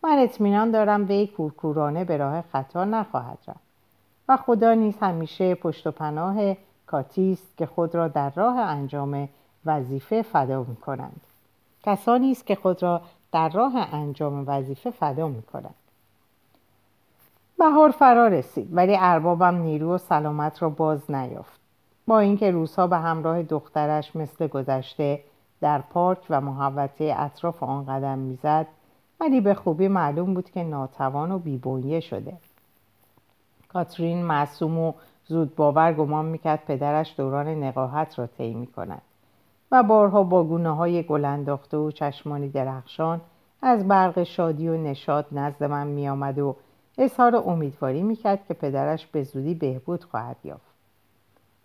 من 0.04 0.18
اطمینان 0.18 0.70
دارم 0.70 1.08
وی 1.08 1.26
کورکورانه 1.26 2.04
به 2.04 2.16
راه 2.16 2.42
خطا 2.42 2.84
نخواهد 2.84 3.38
رفت 3.48 3.60
و 4.28 4.36
خدا 4.36 4.74
نیز 4.74 4.94
همیشه 5.00 5.54
پشت 5.54 5.86
و 5.86 5.90
پناه 5.90 6.56
کاتی 6.86 7.32
است 7.32 7.56
که 7.56 7.66
خود 7.66 7.94
را 7.94 8.08
در 8.08 8.30
راه 8.30 8.58
انجام 8.58 9.28
وظیفه 9.66 10.22
فدا 10.22 10.62
می 10.62 10.76
کنند. 10.76 11.20
کسانی 11.82 12.30
است 12.30 12.46
که 12.46 12.54
خود 12.54 12.82
را 12.82 13.00
در 13.34 13.48
راه 13.48 13.72
انجام 13.76 14.44
وظیفه 14.46 14.90
فدا 14.90 15.28
می 15.28 15.42
کنند 15.42 15.74
بهار 17.58 17.90
فرا 17.90 18.28
رسید 18.28 18.68
ولی 18.72 18.96
اربابم 18.98 19.54
نیرو 19.54 19.94
و 19.94 19.98
سلامت 19.98 20.62
را 20.62 20.68
باز 20.68 21.10
نیافت. 21.10 21.60
با 22.06 22.18
اینکه 22.18 22.50
روزها 22.50 22.86
به 22.86 22.96
همراه 22.96 23.42
دخترش 23.42 24.16
مثل 24.16 24.46
گذشته 24.46 25.20
در 25.60 25.78
پارک 25.78 26.18
و 26.30 26.40
محوطه 26.40 27.14
اطراف 27.18 27.62
آن 27.62 27.86
قدم 27.86 28.18
می‌زد 28.18 28.66
ولی 29.20 29.40
به 29.40 29.54
خوبی 29.54 29.88
معلوم 29.88 30.34
بود 30.34 30.50
که 30.50 30.64
ناتوان 30.64 31.32
و 31.32 31.38
بیبونیه 31.38 32.00
شده. 32.00 32.36
کاترین 33.68 34.24
معصوم 34.24 34.78
و 34.78 34.92
زود 35.26 35.56
باور 35.56 35.92
گمان 35.92 36.24
می‌کرد 36.24 36.64
پدرش 36.66 37.14
دوران 37.16 37.48
نقاهت 37.48 38.18
را 38.18 38.26
طی 38.26 38.54
می‌کند. 38.54 39.02
و 39.74 39.82
بارها 39.82 40.22
با 40.22 40.44
گونه 40.44 40.70
های 40.76 41.02
گلنداخته 41.02 41.76
و 41.76 41.90
چشمانی 41.90 42.48
درخشان 42.48 43.20
از 43.62 43.88
برق 43.88 44.22
شادی 44.22 44.68
و 44.68 44.76
نشاد 44.76 45.26
نزد 45.32 45.64
من 45.64 45.86
میآمد 45.86 46.38
و 46.38 46.56
اظهار 46.98 47.36
امیدواری 47.36 48.02
می‌کرد 48.02 48.46
که 48.48 48.54
پدرش 48.54 49.06
به 49.06 49.22
زودی 49.22 49.54
بهبود 49.54 50.04
خواهد 50.04 50.36
یافت. 50.44 50.74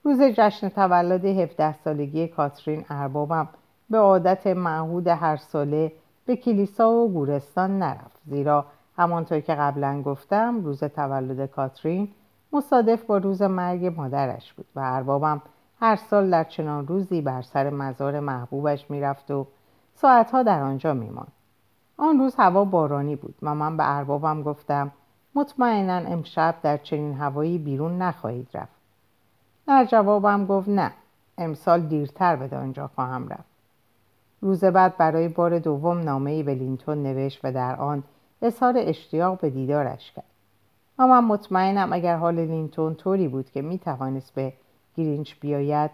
روز 0.03 0.21
جشن 0.21 0.69
تولد 0.69 1.25
17 1.25 1.73
سالگی 1.73 2.27
کاترین 2.27 2.85
اربابم 2.89 3.49
به 3.89 3.97
عادت 3.97 4.47
معهود 4.47 5.07
هر 5.07 5.37
ساله 5.37 5.91
به 6.25 6.35
کلیسا 6.35 6.91
و 6.91 7.13
گورستان 7.13 7.79
نرفت. 7.79 8.21
زیرا 8.25 8.65
همانطور 8.97 9.39
که 9.39 9.55
قبلا 9.55 10.01
گفتم 10.01 10.63
روز 10.63 10.83
تولد 10.83 11.45
کاترین 11.45 12.07
مصادف 12.53 13.03
با 13.03 13.17
روز 13.17 13.41
مرگ 13.41 13.93
مادرش 13.97 14.53
بود 14.53 14.65
و 14.75 14.79
اربابم 14.83 15.41
هر 15.79 15.95
سال 15.95 16.29
در 16.29 16.43
چنان 16.43 16.87
روزی 16.87 17.21
بر 17.21 17.41
سر 17.41 17.69
مزار 17.69 18.19
محبوبش 18.19 18.91
می‌رفت 18.91 19.31
و 19.31 19.47
ساعتها 19.95 20.43
در 20.43 20.61
آنجا 20.61 20.93
میماند. 20.93 21.31
آن 21.97 22.19
روز 22.19 22.35
هوا 22.35 22.65
بارانی 22.65 23.15
بود. 23.15 23.35
و 23.41 23.55
من 23.55 23.77
به 23.77 23.97
اربابم 23.97 24.43
گفتم 24.43 24.91
مطمئنا 25.35 25.97
امشب 25.97 26.55
در 26.63 26.77
چنین 26.77 27.13
هوایی 27.13 27.57
بیرون 27.57 28.01
نخواهید 28.01 28.47
رفت. 28.53 28.79
در 29.67 29.85
جوابم 29.85 30.45
گفت 30.45 30.69
نه 30.69 30.91
امسال 31.37 31.81
دیرتر 31.81 32.35
به 32.35 32.57
آنجا 32.57 32.87
خواهم 32.87 33.27
رفت. 33.27 33.49
روز 34.41 34.63
بعد 34.63 34.97
برای 34.97 35.27
بار 35.27 35.59
دوم 35.59 35.99
نامه 35.99 36.43
به 36.43 36.55
لینتون 36.55 37.03
نوشت 37.03 37.39
و 37.43 37.51
در 37.51 37.75
آن 37.75 38.03
اظهار 38.41 38.73
اشتیاق 38.77 39.39
به 39.39 39.49
دیدارش 39.49 40.11
کرد. 40.11 40.25
و 40.99 41.07
من 41.07 41.23
مطمئنم 41.23 41.93
اگر 41.93 42.17
حال 42.17 42.35
لینتون 42.35 42.95
طوری 42.95 43.27
بود 43.27 43.51
که 43.51 43.61
می 43.61 43.79
توانست 43.79 44.33
به 44.33 44.53
گرینچ 44.99 45.33
بیاید. 45.41 45.91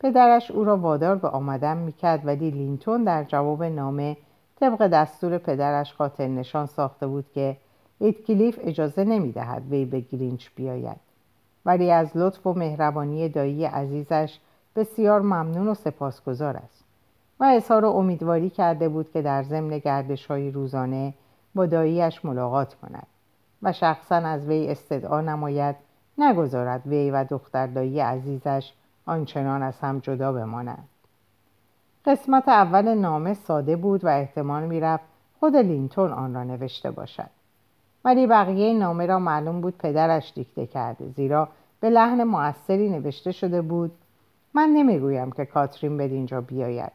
پدرش 0.00 0.50
او 0.50 0.64
را 0.64 0.76
وادار 0.76 1.16
به 1.16 1.28
آمدن 1.28 1.76
می‌کرد 1.76 2.26
ولی 2.26 2.50
لینتون 2.50 3.04
در 3.04 3.24
جواب 3.24 3.64
نامه 3.64 4.16
طبق 4.60 4.86
دستور 4.86 5.38
پدرش 5.38 5.94
خاطر 5.94 6.26
نشان 6.26 6.66
ساخته 6.66 7.06
بود 7.06 7.26
که 7.34 7.56
کلیف 8.26 8.58
اجازه 8.62 9.04
نمی‌دهد 9.04 9.62
وی 9.70 9.84
به 9.84 10.00
گرینچ 10.00 10.48
بیاید. 10.56 10.96
ولی 11.66 11.90
از 11.90 12.16
لطف 12.16 12.46
و 12.46 12.52
مهربانی 12.52 13.28
دایی 13.28 13.64
عزیزش 13.64 14.38
بسیار 14.76 15.20
ممنون 15.20 15.68
و 15.68 15.74
سپاسگزار 15.74 16.56
است 16.56 16.84
و 17.40 17.44
اظهار 17.44 17.86
امیدواری 17.86 18.50
کرده 18.50 18.88
بود 18.88 19.12
که 19.12 19.22
در 19.22 19.42
ضمن 19.42 19.78
گردش 19.78 20.26
های 20.26 20.50
روزانه 20.50 21.14
با 21.54 21.66
داییش 21.66 22.24
ملاقات 22.24 22.74
کند 22.74 23.06
و 23.62 23.72
شخصا 23.72 24.16
از 24.16 24.48
وی 24.48 24.68
استدعا 24.68 25.20
نماید 25.20 25.76
نگذارد 26.18 26.86
وی 26.86 27.10
و 27.10 27.24
دختر 27.24 27.66
دایی 27.66 28.00
عزیزش 28.00 28.72
آنچنان 29.06 29.62
از 29.62 29.80
هم 29.80 29.98
جدا 29.98 30.32
بمانند. 30.32 30.88
قسمت 32.04 32.48
اول 32.48 32.94
نامه 32.94 33.34
ساده 33.34 33.76
بود 33.76 34.04
و 34.04 34.08
احتمال 34.08 34.62
می‌رفت 34.62 35.04
خود 35.40 35.56
لینتون 35.56 36.12
آن 36.12 36.34
را 36.34 36.44
نوشته 36.44 36.90
باشد. 36.90 37.30
ولی 38.04 38.26
بقیه 38.26 38.78
نامه 38.78 39.06
را 39.06 39.18
معلوم 39.18 39.60
بود 39.60 39.78
پدرش 39.78 40.32
دیکته 40.34 40.66
کرده 40.66 41.08
زیرا 41.08 41.48
به 41.80 41.90
لحن 41.90 42.24
موثری 42.24 42.90
نوشته 42.90 43.32
شده 43.32 43.62
بود 43.62 43.92
من 44.54 44.68
نمی‌گویم 44.68 45.32
که 45.32 45.44
کاترین 45.44 45.96
به 45.96 46.04
اینجا 46.04 46.40
بیاید 46.40 46.92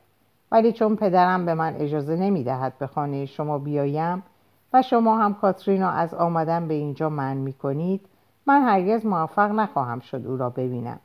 ولی 0.51 0.72
چون 0.72 0.96
پدرم 0.96 1.46
به 1.46 1.54
من 1.54 1.75
اجازه 1.75 2.16
نمی‌دهد 2.16 2.78
به 2.78 2.88
خانه 2.88 3.25
شما 3.25 3.58
بیایم 3.58 4.24
و 4.74 4.82
شما 4.82 5.18
هم 5.18 5.34
کاترین 5.34 5.82
را 5.82 5.90
از 5.90 6.13
آمدن 6.13 6.68
به 6.68 6.74
اینجا 6.74 7.10
من 7.10 7.38
می 7.38 7.54
کنید 7.54 8.01
من 8.46 8.62
هرگز 8.62 9.06
موفق 9.06 9.52
نخواهم 9.52 10.00
شد 10.00 10.28
او 10.28 10.38
را 10.38 10.50
ببینم. 10.50 11.00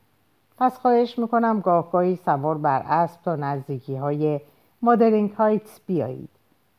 پس 0.58 0.78
خواهش 0.78 1.18
می‌کنم 1.18 1.60
گاهگاهی 1.60 2.16
سوار 2.16 2.58
بر 2.58 2.82
اسب 2.88 3.22
تا 3.22 3.36
نزدیکی 3.36 3.96
های 3.96 4.40
مادرینگ 4.82 5.30
هایتس 5.30 5.80
بیایید. 5.86 6.28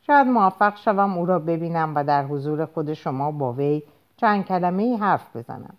شاید 0.06 0.26
موفق 0.26 0.76
شوم 0.76 1.18
او 1.18 1.26
را 1.26 1.38
ببینم 1.38 1.92
و 1.94 2.04
در 2.04 2.24
حضور 2.24 2.66
خود 2.66 2.92
شما 2.92 3.30
با 3.30 3.52
وی 3.52 3.82
چند 4.16 4.44
کلمه 4.44 4.82
ای 4.82 4.96
حرف 4.96 5.36
بزنم. 5.36 5.74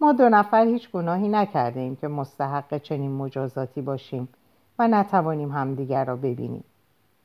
ما 0.00 0.12
دو 0.12 0.28
نفر 0.28 0.64
هیچ 0.64 0.90
گناهی 0.90 1.28
نکرده 1.28 1.80
ایم 1.80 1.96
که 1.96 2.08
مستحق 2.08 2.78
چنین 2.78 3.10
مجازاتی 3.10 3.82
باشیم 3.82 4.28
و 4.78 4.88
نتوانیم 4.88 5.52
همدیگر 5.52 6.04
را 6.04 6.16
ببینیم. 6.16 6.64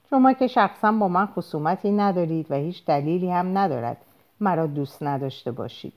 شما 0.09 0.33
که 0.33 0.47
شخصا 0.47 0.91
با 0.91 1.07
من 1.07 1.25
خصومتی 1.25 1.91
ندارید 1.91 2.51
و 2.51 2.55
هیچ 2.55 2.85
دلیلی 2.85 3.31
هم 3.31 3.57
ندارد 3.57 3.97
مرا 4.39 4.67
دوست 4.67 5.03
نداشته 5.03 5.51
باشید. 5.51 5.93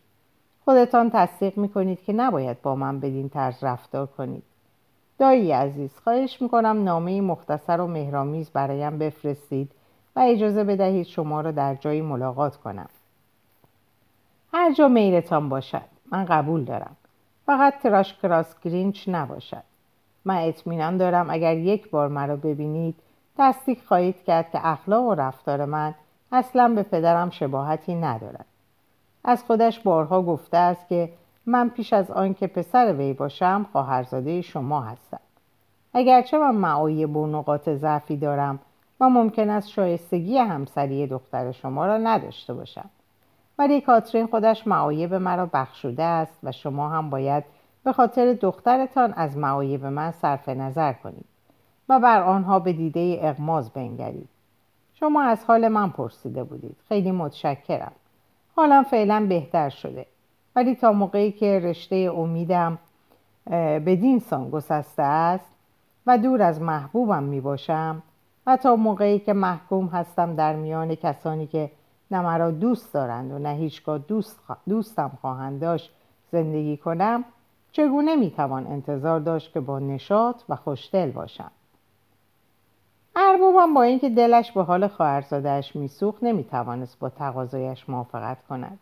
خودتان 0.68 1.10
تصدیق 1.10 1.58
می‌کنید 1.58 2.04
که 2.04 2.12
نباید 2.12 2.62
با 2.62 2.74
من 2.74 3.00
بدین 3.00 3.28
طرز 3.28 3.64
رفتار 3.64 4.06
کنید. 4.06 4.42
دایی 5.18 5.52
عزیز 5.52 5.90
خواهش 6.04 6.42
می‌کنم 6.42 6.84
نامه 6.84 7.20
مختصر 7.20 7.80
و 7.80 7.86
مهرامیز 7.86 8.50
برایم 8.50 8.98
بفرستید 8.98 9.70
و 10.16 10.20
اجازه 10.20 10.64
بدهید 10.64 11.06
شما 11.06 11.40
را 11.40 11.50
در 11.50 11.74
جایی 11.74 12.00
ملاقات 12.00 12.56
کنم. 12.56 12.88
هر 14.52 14.72
جا 14.72 14.88
میلتان 14.88 15.48
باشد 15.48 15.88
من 16.12 16.24
قبول 16.24 16.64
دارم. 16.64 16.96
فقط 17.46 17.74
تراش 17.82 18.14
کراس 18.14 18.60
گرینچ 18.60 19.08
نباشد. 19.08 19.62
من 20.24 20.36
اطمینان 20.36 20.96
دارم 20.96 21.30
اگر 21.30 21.56
یک 21.56 21.90
بار 21.90 22.08
مرا 22.08 22.36
ببینید 22.36 22.94
تصدیق 23.38 23.78
خواهید 23.84 24.24
کرد 24.24 24.50
که 24.50 24.66
اخلاق 24.66 25.04
و 25.04 25.14
رفتار 25.14 25.64
من 25.64 25.94
اصلا 26.32 26.68
به 26.68 26.82
پدرم 26.82 27.30
شباهتی 27.30 27.94
ندارد. 27.94 28.46
از 29.24 29.44
خودش 29.44 29.80
بارها 29.80 30.22
گفته 30.22 30.56
است 30.56 30.88
که 30.88 31.12
من 31.46 31.68
پیش 31.68 31.92
از 31.92 32.10
آنکه 32.10 32.46
پسر 32.46 32.92
وی 32.92 33.12
باشم 33.12 33.66
خواهرزاده 33.72 34.42
شما 34.42 34.80
هستم. 34.80 35.20
اگرچه 35.94 36.38
من 36.38 36.54
معایب 36.54 37.16
و 37.16 37.26
نقاط 37.26 37.68
ضعفی 37.68 38.16
دارم 38.16 38.58
و 39.00 39.08
ممکن 39.08 39.50
است 39.50 39.68
شایستگی 39.68 40.38
همسری 40.38 41.06
دختر 41.06 41.52
شما 41.52 41.86
را 41.86 41.96
نداشته 41.96 42.54
باشم. 42.54 42.90
ولی 43.58 43.80
کاترین 43.80 44.26
خودش 44.26 44.66
معایب 44.66 45.14
مرا 45.14 45.50
بخشوده 45.52 46.02
است 46.02 46.38
و 46.42 46.52
شما 46.52 46.88
هم 46.88 47.10
باید 47.10 47.44
به 47.84 47.92
خاطر 47.92 48.32
دخترتان 48.32 49.12
از 49.12 49.36
معایب 49.36 49.84
من 49.86 50.10
صرف 50.10 50.48
نظر 50.48 50.92
کنید 50.92 51.24
و 51.88 52.00
بر 52.00 52.22
آنها 52.22 52.58
به 52.58 52.72
دیده 52.72 53.18
اغماز 53.22 53.70
بنگرید. 53.70 54.28
شما 54.94 55.22
از 55.22 55.44
حال 55.44 55.68
من 55.68 55.90
پرسیده 55.90 56.44
بودید. 56.44 56.76
خیلی 56.88 57.10
متشکرم. 57.10 57.92
حالا 58.58 58.82
فعلا 58.82 59.26
بهتر 59.28 59.68
شده. 59.68 60.06
ولی 60.56 60.74
تا 60.74 60.92
موقعی 60.92 61.32
که 61.32 61.60
رشته 61.60 61.96
امیدم 61.96 62.78
به 63.84 64.18
سان 64.20 64.50
گسسته 64.50 65.02
است 65.02 65.50
و 66.06 66.18
دور 66.18 66.42
از 66.42 66.62
محبوبم 66.62 67.22
می 67.22 67.40
باشم 67.40 68.02
و 68.46 68.56
تا 68.56 68.76
موقعی 68.76 69.18
که 69.18 69.32
محکوم 69.32 69.86
هستم 69.86 70.34
در 70.34 70.56
میان 70.56 70.94
کسانی 70.94 71.46
که 71.46 71.70
نه 72.10 72.20
مرا 72.20 72.50
دوست 72.50 72.94
دارند 72.94 73.32
و 73.32 73.38
نه 73.38 73.54
هیچگاه 73.54 73.98
دوست 73.98 74.40
دوستم 74.68 75.12
خواهند 75.20 75.60
داشت 75.60 75.92
زندگی 76.32 76.76
کنم 76.76 77.24
چگونه 77.72 78.16
می‌توان 78.16 78.66
انتظار 78.66 79.20
داشت 79.20 79.52
که 79.52 79.60
با 79.60 79.78
نشاط 79.78 80.42
و 80.48 80.56
خوشدل 80.56 81.10
باشم؟ 81.10 81.50
اربابم 83.20 83.74
با 83.74 83.82
اینکه 83.82 84.10
دلش 84.10 84.52
به 84.52 84.62
حال 84.62 84.88
خواهرزادهاش 84.88 85.76
میسوخت 85.76 86.22
نمی‌توانست 86.22 86.98
با 86.98 87.08
تقاضایش 87.08 87.88
موافقت 87.88 88.38
کند. 88.48 88.78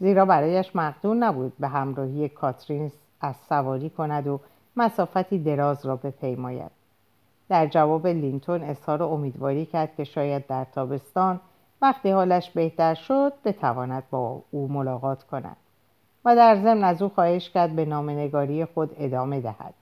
زیرا 0.00 0.24
برایش 0.24 0.76
مقدور 0.76 1.16
نبود 1.16 1.52
به 1.58 1.68
همراهی 1.68 2.28
کاترین 2.28 2.92
از 3.20 3.36
سواری 3.48 3.90
کند 3.90 4.26
و 4.26 4.40
مسافتی 4.76 5.38
دراز 5.38 5.86
را 5.86 5.96
بپیماید. 5.96 6.70
در 7.48 7.66
جواب 7.66 8.06
لینتون 8.06 8.62
اظهار 8.62 9.02
امیدواری 9.02 9.66
کرد 9.66 9.96
که 9.96 10.04
شاید 10.04 10.46
در 10.46 10.64
تابستان 10.64 11.40
وقتی 11.82 12.10
حالش 12.10 12.50
بهتر 12.50 12.94
شد 12.94 13.32
بتواند 13.44 14.02
با 14.10 14.42
او 14.50 14.68
ملاقات 14.68 15.22
کند 15.22 15.56
و 16.24 16.36
در 16.36 16.56
ضمن 16.56 16.84
از 16.84 17.02
او 17.02 17.08
خواهش 17.08 17.50
کرد 17.50 17.76
به 17.76 17.84
نامنگاری 17.84 18.64
خود 18.64 18.90
ادامه 18.98 19.40
دهد. 19.40 19.74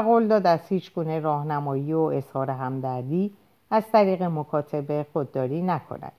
قول 0.00 0.28
داد 0.28 0.46
از 0.46 0.60
هیچ 0.68 0.94
گونه 0.94 1.20
راهنمایی 1.20 1.92
و 1.92 1.98
اظهار 1.98 2.50
همدردی 2.50 3.32
از 3.70 3.90
طریق 3.92 4.22
مکاتبه 4.22 5.06
خودداری 5.12 5.62
نکند 5.62 6.12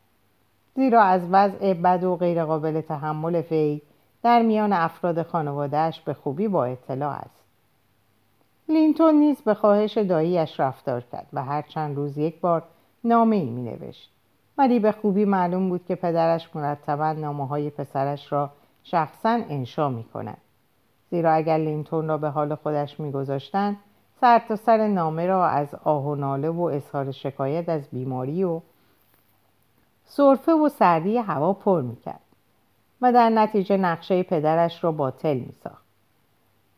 زیرا 0.75 1.01
از 1.01 1.21
وضع 1.31 1.73
بد 1.73 2.03
و 2.03 2.15
غیرقابل 2.15 2.81
تحمل 2.81 3.41
فی 3.41 3.81
در 4.23 4.41
میان 4.41 4.73
افراد 4.73 5.23
خانوادهش 5.23 6.01
به 6.01 6.13
خوبی 6.13 6.47
با 6.47 6.65
اطلاع 6.65 7.15
است 7.15 7.43
لینتون 8.69 9.15
نیز 9.15 9.41
به 9.41 9.53
خواهش 9.53 9.97
داییش 9.97 10.59
رفتار 10.59 11.01
کرد 11.01 11.27
و 11.33 11.43
هر 11.43 11.61
چند 11.61 11.95
روز 11.95 12.17
یک 12.17 12.39
بار 12.39 12.63
نامه 13.03 13.35
ای 13.35 13.49
می 13.49 13.61
نوشت. 13.61 14.11
ولی 14.57 14.79
به 14.79 14.91
خوبی 14.91 15.25
معلوم 15.25 15.69
بود 15.69 15.85
که 15.85 15.95
پدرش 15.95 16.55
مرتبا 16.55 17.13
نامه 17.13 17.47
های 17.47 17.69
پسرش 17.69 18.31
را 18.31 18.49
شخصا 18.83 19.29
انشا 19.29 19.89
می 19.89 20.03
کند. 20.03 20.37
زیرا 21.13 21.33
اگر 21.33 21.57
لینتون 21.57 22.07
را 22.07 22.17
به 22.17 22.29
حال 22.29 22.55
خودش 22.55 22.99
میگذاشتند 22.99 23.77
سر 24.21 24.39
تا 24.39 24.55
سر 24.55 24.87
نامه 24.87 25.27
را 25.27 25.47
از 25.47 25.75
آه 25.83 26.05
و 26.05 26.15
ناله 26.15 26.49
و 26.49 26.61
اظهار 26.61 27.11
شکایت 27.11 27.69
از 27.69 27.87
بیماری 27.91 28.43
و 28.43 28.61
صرفه 30.05 30.51
و 30.51 30.69
سردی 30.69 31.17
هوا 31.17 31.53
پر 31.53 31.81
می‌کرد 31.81 32.19
و 33.01 33.13
در 33.13 33.29
نتیجه 33.29 33.77
نقشه 33.77 34.23
پدرش 34.23 34.83
را 34.83 34.91
باطل 34.91 35.33
میساخت. 35.33 35.83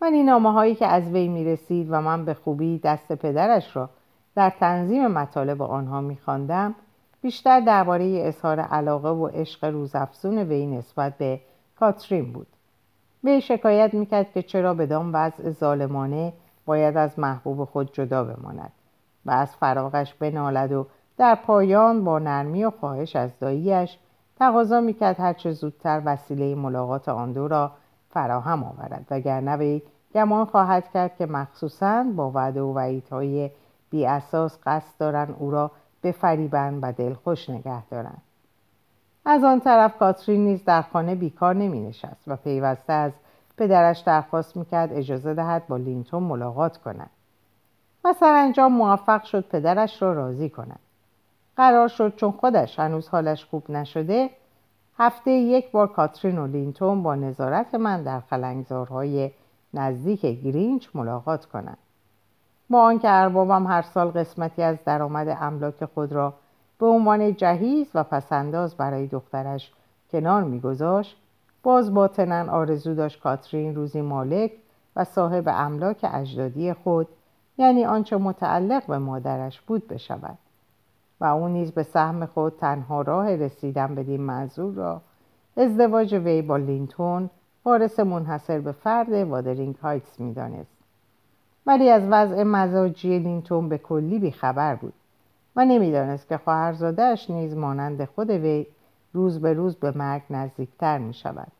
ولی 0.02 0.24
نامه 0.24 0.52
هایی 0.52 0.76
که 0.76 0.88
از 0.88 1.04
وی 1.12 1.28
می‌رسید 1.28 1.88
و 1.90 2.02
من 2.02 2.26
به 2.26 2.34
خوبی 2.34 2.80
دست 2.80 3.14
پدرش 3.14 3.76
را 3.76 3.90
در 4.36 4.50
تنظیم 4.50 5.08
مطالب 5.08 5.62
آنها 5.62 6.02
میخواندم 6.02 6.76
بیشتر 7.22 7.60
درباره 7.60 8.22
اظهار 8.26 8.60
علاقه 8.60 9.10
و 9.10 9.28
عشق 9.28 9.66
روزافزون 9.66 10.38
وی 10.38 10.66
نسبت 10.66 11.18
به 11.18 11.42
کاترین 11.80 12.34
بود. 12.34 12.48
به 13.26 13.40
شکایت 13.40 13.94
می‌کرد 13.94 14.32
که 14.32 14.42
چرا 14.42 14.74
بدان 14.74 15.12
وضع 15.12 15.50
ظالمانه 15.50 16.34
باید 16.66 16.98
از 16.98 17.20
محبوب 17.20 17.66
خود 17.66 17.94
جدا 17.94 18.24
بماند 18.24 18.72
و 19.26 19.32
از 19.32 19.56
فراغش 19.56 20.14
بنالد 20.14 20.72
و 20.72 20.88
در 21.18 21.36
پایان 21.36 22.04
با 22.04 22.20
نرمی 22.20 22.64
و 22.64 22.72
خواهش 22.72 23.16
از 23.16 23.40
داییش 23.40 23.98
تقاضا 24.40 24.82
می‌کرد 24.82 25.20
هرچه 25.20 25.52
زودتر 25.52 26.02
وسیله 26.06 26.56
ملاقات 26.56 27.10
آن 27.10 27.32
دو 27.32 27.48
را 27.48 27.72
فراهم 28.10 28.64
آورد 28.64 29.06
وگرنه 29.12 29.56
وی 29.56 29.82
گمان 30.14 30.46
خواهد 30.46 30.92
کرد 30.92 31.16
که 31.16 31.26
مخصوصا 31.26 32.06
با 32.16 32.32
وعده 32.32 32.62
و 32.62 32.74
وعیدهای 32.74 33.52
بی 33.90 34.06
اساس 34.06 34.60
قصد 34.66 34.98
دارند 35.00 35.36
او 35.40 35.52
را 35.52 35.72
بفریبند 36.04 36.80
و 36.82 36.92
دلخوش 36.92 37.50
نگه 37.50 37.86
دارند. 37.86 38.22
از 39.26 39.44
آن 39.44 39.60
طرف 39.60 39.98
کاترین 39.98 40.46
نیز 40.46 40.66
در 40.66 40.82
خانه 40.82 41.16
بیکار 41.16 41.56
نمی 41.56 41.80
نشست 41.80 42.24
و 42.28 42.36
پیوسته 42.36 42.94
از 42.94 43.12
پدرش 43.58 44.00
درخواست 44.00 44.58
می‌کرد 44.58 44.94
اجازه 44.94 45.34
دهد 45.34 45.68
با 45.68 45.78
لینتون 45.78 46.24
ملاقات 46.24 46.78
کند 46.78 47.10
و 48.04 48.14
سرانجام 48.14 48.74
موفق 48.74 49.24
شد 49.24 49.48
پدرش 49.50 50.02
را 50.02 50.14
راضی 50.14 50.50
کند. 50.50 50.80
قرار 51.58 51.88
شد 51.88 52.16
چون 52.16 52.32
خودش 52.32 52.80
هنوز 52.80 53.10
حالش 53.10 53.46
خوب 53.46 53.72
نشده 53.72 54.30
هفته 54.98 55.32
یک 55.32 55.72
بار 55.72 55.88
کاترین 55.88 56.38
و 56.38 56.48
لینتون 56.48 57.04
با 57.04 57.16
نظارت 57.16 57.76
من 57.76 58.04
در 58.04 58.20
خلنگزارهای 58.20 59.32
نزدیک 59.74 60.22
گرینچ 60.22 60.88
ملاقات 60.94 61.46
کنند. 61.46 61.78
با 62.70 62.84
آنکه 62.84 63.10
اربابم 63.10 63.68
هر 63.68 63.82
سال 63.82 64.08
قسمتی 64.08 64.62
از 64.62 64.78
درآمد 64.86 65.38
املاک 65.42 65.86
خود 65.86 66.14
را 66.14 66.34
به 66.80 66.86
عنوان 66.86 67.36
جهیز 67.36 67.88
و 67.94 68.04
پسنداز 68.04 68.76
برای 68.76 69.08
دخترش 69.08 69.72
کنار 70.12 70.44
میگذاشت 70.44 71.18
باز 71.64 71.94
باطنا 71.94 72.52
آرزو 72.52 72.96
داشت 72.96 73.20
کاترین 73.20 73.76
روزی 73.76 74.02
مالک 74.02 74.52
و 74.96 75.04
صاحب 75.04 75.44
املاک 75.48 76.06
اجدادی 76.14 76.74
خود 76.74 77.08
یعنی 77.58 77.86
آنچه 77.86 78.18
متعلق 78.18 78.88
به 78.88 78.98
مادرش 78.98 79.62
بود 79.62 79.88
بشود 79.88 80.38
و 81.20 81.26
او 81.26 81.48
نیز 81.48 81.72
به 81.72 81.84
سهم 81.84 82.26
خود 82.26 82.58
تنها 82.60 83.02
راه 83.02 83.36
رسیدن 83.36 83.96
بدین 83.96 84.22
منظور 84.22 84.74
را 84.74 85.02
ازدواج 85.58 86.14
وی 86.14 86.42
با 86.42 86.58
لینتون 86.58 87.30
وارث 87.66 88.00
منحصر 88.00 88.60
به 88.60 88.72
فرد 88.72 89.14
وادرینگ 89.14 89.76
هایتس 89.76 90.20
می‌دانست. 90.20 90.76
ولی 91.66 91.90
از 91.90 92.04
وضع 92.10 92.44
مزاجی 92.44 93.20
لینتون 93.20 93.70
به 93.70 93.78
کلی 93.78 94.20
بیخبر 94.20 94.76
بود. 94.76 94.94
و 95.56 95.66
نمی‌دانست 95.66 96.28
که 96.28 96.38
خواهرزاده‌اش 96.38 97.30
نیز 97.30 97.58
مانند 97.58 98.06
خود 98.06 98.30
وی 98.30 98.68
روز 99.14 99.42
به 99.42 99.54
روز 99.54 99.76
به 99.76 99.98
مرگ 99.98 100.22
نزدیکتر 100.30 100.98
می 100.98 101.14
شود. 101.14 101.52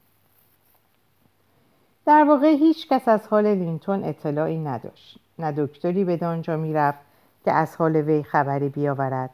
در 2.06 2.24
واقع 2.24 2.48
هیچ 2.48 2.90
کس 2.90 3.08
از 3.08 3.28
حال 3.28 3.48
لینتون 3.48 4.04
اطلاعی 4.04 4.58
نداشت 4.58 5.20
نه 5.40 5.52
دکتری 5.52 6.04
بدانجا 6.04 6.58
می‌رفت 6.58 7.00
که 7.46 7.52
از 7.52 7.76
حال 7.76 7.96
وی 7.96 8.24
خبری 8.24 8.70
بیاورد 8.70 9.30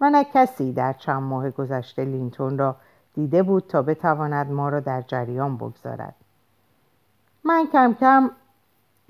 و 0.00 0.10
نه 0.10 0.24
کسی 0.24 0.72
در 0.72 0.92
چند 0.92 1.22
ماه 1.22 1.50
گذشته 1.50 2.04
لینتون 2.04 2.58
را 2.58 2.76
دیده 3.14 3.42
بود 3.42 3.64
تا 3.68 3.82
بتواند 3.82 4.50
ما 4.50 4.68
را 4.68 4.80
در 4.80 5.02
جریان 5.02 5.56
بگذارد 5.56 6.14
من 7.44 7.66
کم 7.72 7.96
کم 8.00 8.30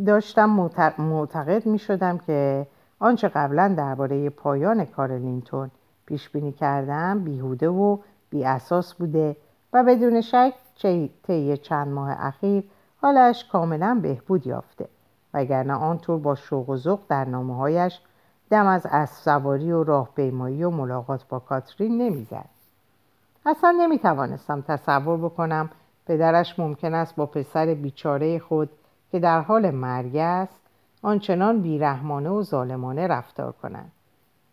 داشتم 0.07 0.71
معتقد 0.99 1.67
می 1.67 1.79
شدم 1.79 2.19
که 2.19 2.67
آنچه 2.99 3.29
قبلا 3.29 3.75
درباره 3.77 4.31
پایان 4.31 4.85
کار 4.85 5.19
لینتون 5.19 5.71
پیش 6.07 6.31
بینی 6.31 6.53
کردم 6.53 7.25
بیهوده 7.25 7.69
و 7.69 7.99
بی 8.31 8.45
اساس 8.45 8.95
بوده 8.95 9.37
و 9.73 9.85
بدون 9.85 10.21
شک 10.21 10.55
طی 11.23 11.57
چند 11.57 11.89
ماه 11.89 12.17
اخیر 12.19 12.65
حالش 13.03 13.45
کاملا 13.53 13.99
بهبود 14.03 14.47
یافته 14.47 14.89
وگرنه 15.35 15.75
آنطور 15.75 16.19
با 16.19 16.35
شوق 16.35 16.69
و 16.69 16.77
ذوق 16.77 17.01
در 17.09 17.25
نامه 17.25 17.57
هایش 17.57 18.01
دم 18.51 18.67
از 18.67 18.87
اسب 18.87 19.15
سواری 19.15 19.73
و 19.73 19.85
راهپیمایی 19.85 20.65
و 20.65 20.71
ملاقات 20.71 21.29
با 21.29 21.39
کاترین 21.39 21.99
نمی‌زد. 22.03 22.49
اصلا 23.47 23.71
نمی‌توانستم 23.71 24.61
تصور 24.61 25.19
بکنم 25.19 25.71
پدرش 26.07 26.59
ممکن 26.59 26.95
است 26.95 27.17
با 27.17 27.27
پسر 27.27 27.75
بیچاره 27.75 28.39
خود 28.39 28.71
که 29.13 29.19
در 29.19 29.41
حال 29.41 29.71
مرگ 29.71 30.17
است 30.17 30.61
آنچنان 31.03 31.63
بیرحمانه 31.63 32.31
و 32.31 32.43
ظالمانه 32.43 33.07
رفتار 33.07 33.53
کنند. 33.53 33.93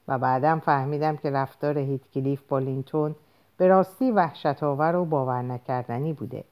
و 0.07 0.17
بعدم 0.17 0.59
فهمیدم 0.59 1.15
که 1.17 1.31
رفتار 1.31 1.77
هیتکلیف 1.77 2.41
با 2.47 2.59
لینتون 2.59 3.15
به 3.57 3.67
راستی 3.67 4.11
وحشت 4.11 4.63
آور 4.63 4.95
و 4.95 5.05
باور 5.05 5.41
نکردنی 5.41 6.13
بوده. 6.13 6.43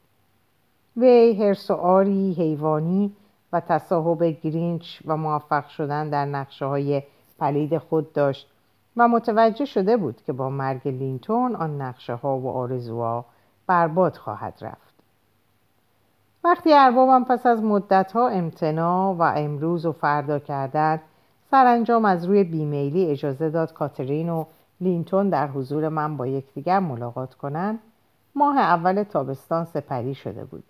وی 0.96 1.34
هرس 1.42 1.70
و 1.70 1.74
آری 1.74 2.34
حیوانی 2.38 3.12
و 3.52 3.60
تصاحب 3.60 4.22
گرینچ 4.22 5.02
و 5.06 5.16
موفق 5.16 5.68
شدن 5.68 6.10
در 6.10 6.24
نقشه 6.24 6.64
های 6.64 7.02
پلید 7.38 7.78
خود 7.78 8.12
داشت 8.12 8.48
و 8.96 9.08
متوجه 9.08 9.64
شده 9.64 9.96
بود 9.96 10.22
که 10.26 10.32
با 10.32 10.50
مرگ 10.50 10.88
لینتون 10.88 11.56
آن 11.56 11.82
نقشه 11.82 12.14
ها 12.14 12.38
و 12.38 12.48
آرزوها 12.48 13.24
برباد 13.66 14.16
خواهد 14.16 14.58
رفت. 14.60 14.91
وقتی 16.44 16.74
اربابم 16.74 17.24
پس 17.24 17.46
از 17.46 17.62
مدت 17.62 18.12
ها 18.12 18.28
امتناع 18.28 19.14
و 19.14 19.22
امروز 19.22 19.86
و 19.86 19.92
فردا 19.92 20.38
کردن 20.38 21.00
سرانجام 21.50 22.04
از 22.04 22.24
روی 22.24 22.44
بیمیلی 22.44 23.10
اجازه 23.10 23.50
داد 23.50 23.72
کاترین 23.72 24.28
و 24.28 24.44
لینتون 24.80 25.28
در 25.28 25.46
حضور 25.48 25.88
من 25.88 26.16
با 26.16 26.26
یکدیگر 26.26 26.78
ملاقات 26.78 27.34
کنند 27.34 27.78
ماه 28.34 28.58
اول 28.58 29.02
تابستان 29.02 29.64
سپری 29.64 30.14
شده 30.14 30.44
بود. 30.44 30.64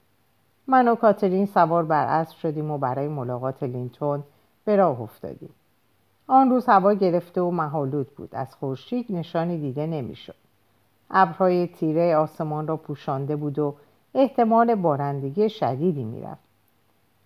من 0.66 0.88
و 0.88 0.94
کاترین 0.94 1.46
سوار 1.46 1.84
بر 1.84 2.06
اسب 2.06 2.36
شدیم 2.36 2.70
و 2.70 2.78
برای 2.78 3.08
ملاقات 3.08 3.62
لینتون 3.62 4.22
به 4.64 4.76
راه 4.76 5.00
افتادیم. 5.00 5.50
آن 6.26 6.50
روز 6.50 6.66
هوا 6.66 6.92
گرفته 6.92 7.40
و 7.40 7.50
مه‌آلود 7.50 8.10
بود. 8.16 8.34
از 8.34 8.54
خورشید 8.54 9.06
نشانی 9.10 9.58
دیده 9.58 9.86
نمی‌شد. 9.86 10.34
ابرهای 11.10 11.66
تیره 11.66 12.16
آسمان 12.16 12.66
را 12.66 12.76
پوشانده 12.76 13.36
بود 13.36 13.58
و 13.58 13.74
احتمال 14.14 14.74
بارندگی 14.74 15.48
شدیدی 15.48 16.04
می‌رفت. 16.04 16.42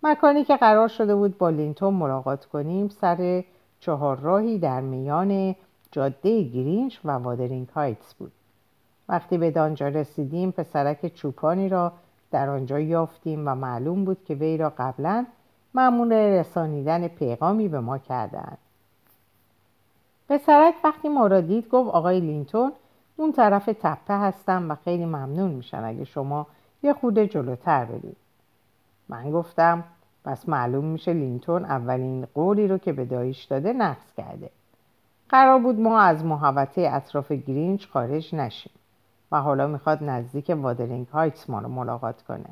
مکانی 0.03 0.45
که 0.45 0.57
قرار 0.57 0.89
شده 0.89 1.15
بود 1.15 1.39
با 1.39 1.51
لینتون 1.51 1.95
ملاقات 1.95 2.45
کنیم 2.45 2.89
سر 2.89 3.45
چهار 3.81 4.19
راهی 4.19 4.59
در 4.59 4.81
میان 4.81 5.55
جاده 5.91 6.43
گرینچ 6.43 7.01
و 7.05 7.11
وادرینگ 7.11 7.69
هایتس 7.69 8.15
بود. 8.15 8.33
وقتی 9.09 9.39
به 9.39 9.51
دانجا 9.51 9.89
رسیدیم 9.89 10.51
پسرک 10.51 11.15
چوپانی 11.15 11.69
را 11.69 11.93
در 12.31 12.49
آنجا 12.49 12.81
یافتیم 12.81 13.49
و 13.49 13.55
معلوم 13.55 14.05
بود 14.05 14.25
که 14.25 14.35
وی 14.35 14.57
را 14.57 14.73
قبلا 14.79 15.27
معمول 15.75 16.13
رسانیدن 16.13 17.09
پیغامی 17.09 17.69
به 17.69 17.81
ما 17.81 17.99
کردند. 17.99 18.59
پسرک 20.29 20.75
وقتی 20.85 21.09
ما 21.09 21.27
را 21.27 21.41
دید 21.41 21.69
گفت 21.69 21.91
آقای 21.91 22.21
لینتون 22.21 22.73
اون 23.17 23.33
طرف 23.33 23.67
تپه 23.67 24.15
هستم 24.15 24.71
و 24.71 24.75
خیلی 24.75 25.05
ممنون 25.05 25.51
میشم 25.51 25.83
اگه 25.85 26.05
شما 26.05 26.47
یه 26.83 26.93
خورده 26.93 27.27
جلوتر 27.27 27.85
برید 27.85 28.17
من 29.09 29.31
گفتم 29.31 29.85
پس 30.25 30.49
معلوم 30.49 30.85
میشه 30.85 31.13
لینتون 31.13 31.65
اولین 31.65 32.27
قولی 32.35 32.69
رو 32.69 32.79
که 32.79 32.93
به 32.93 33.05
داییش 33.05 33.45
داده 33.45 33.73
نقص 33.73 34.13
کرده. 34.17 34.51
قرار 35.29 35.59
بود 35.59 35.81
ما 35.81 36.01
از 36.01 36.25
محوطه 36.25 36.91
اطراف 36.93 37.33
گرینچ 37.33 37.87
خارج 37.87 38.35
نشیم 38.35 38.73
و 39.33 39.41
حالا 39.41 39.67
می‌خواد 39.67 40.05
نزدیک 40.05 40.57
وادرینگ 40.57 41.07
هایتس 41.09 41.51
ما 41.51 41.59
رو 41.59 41.69
ملاقات 41.69 42.23
کنه. 42.23 42.47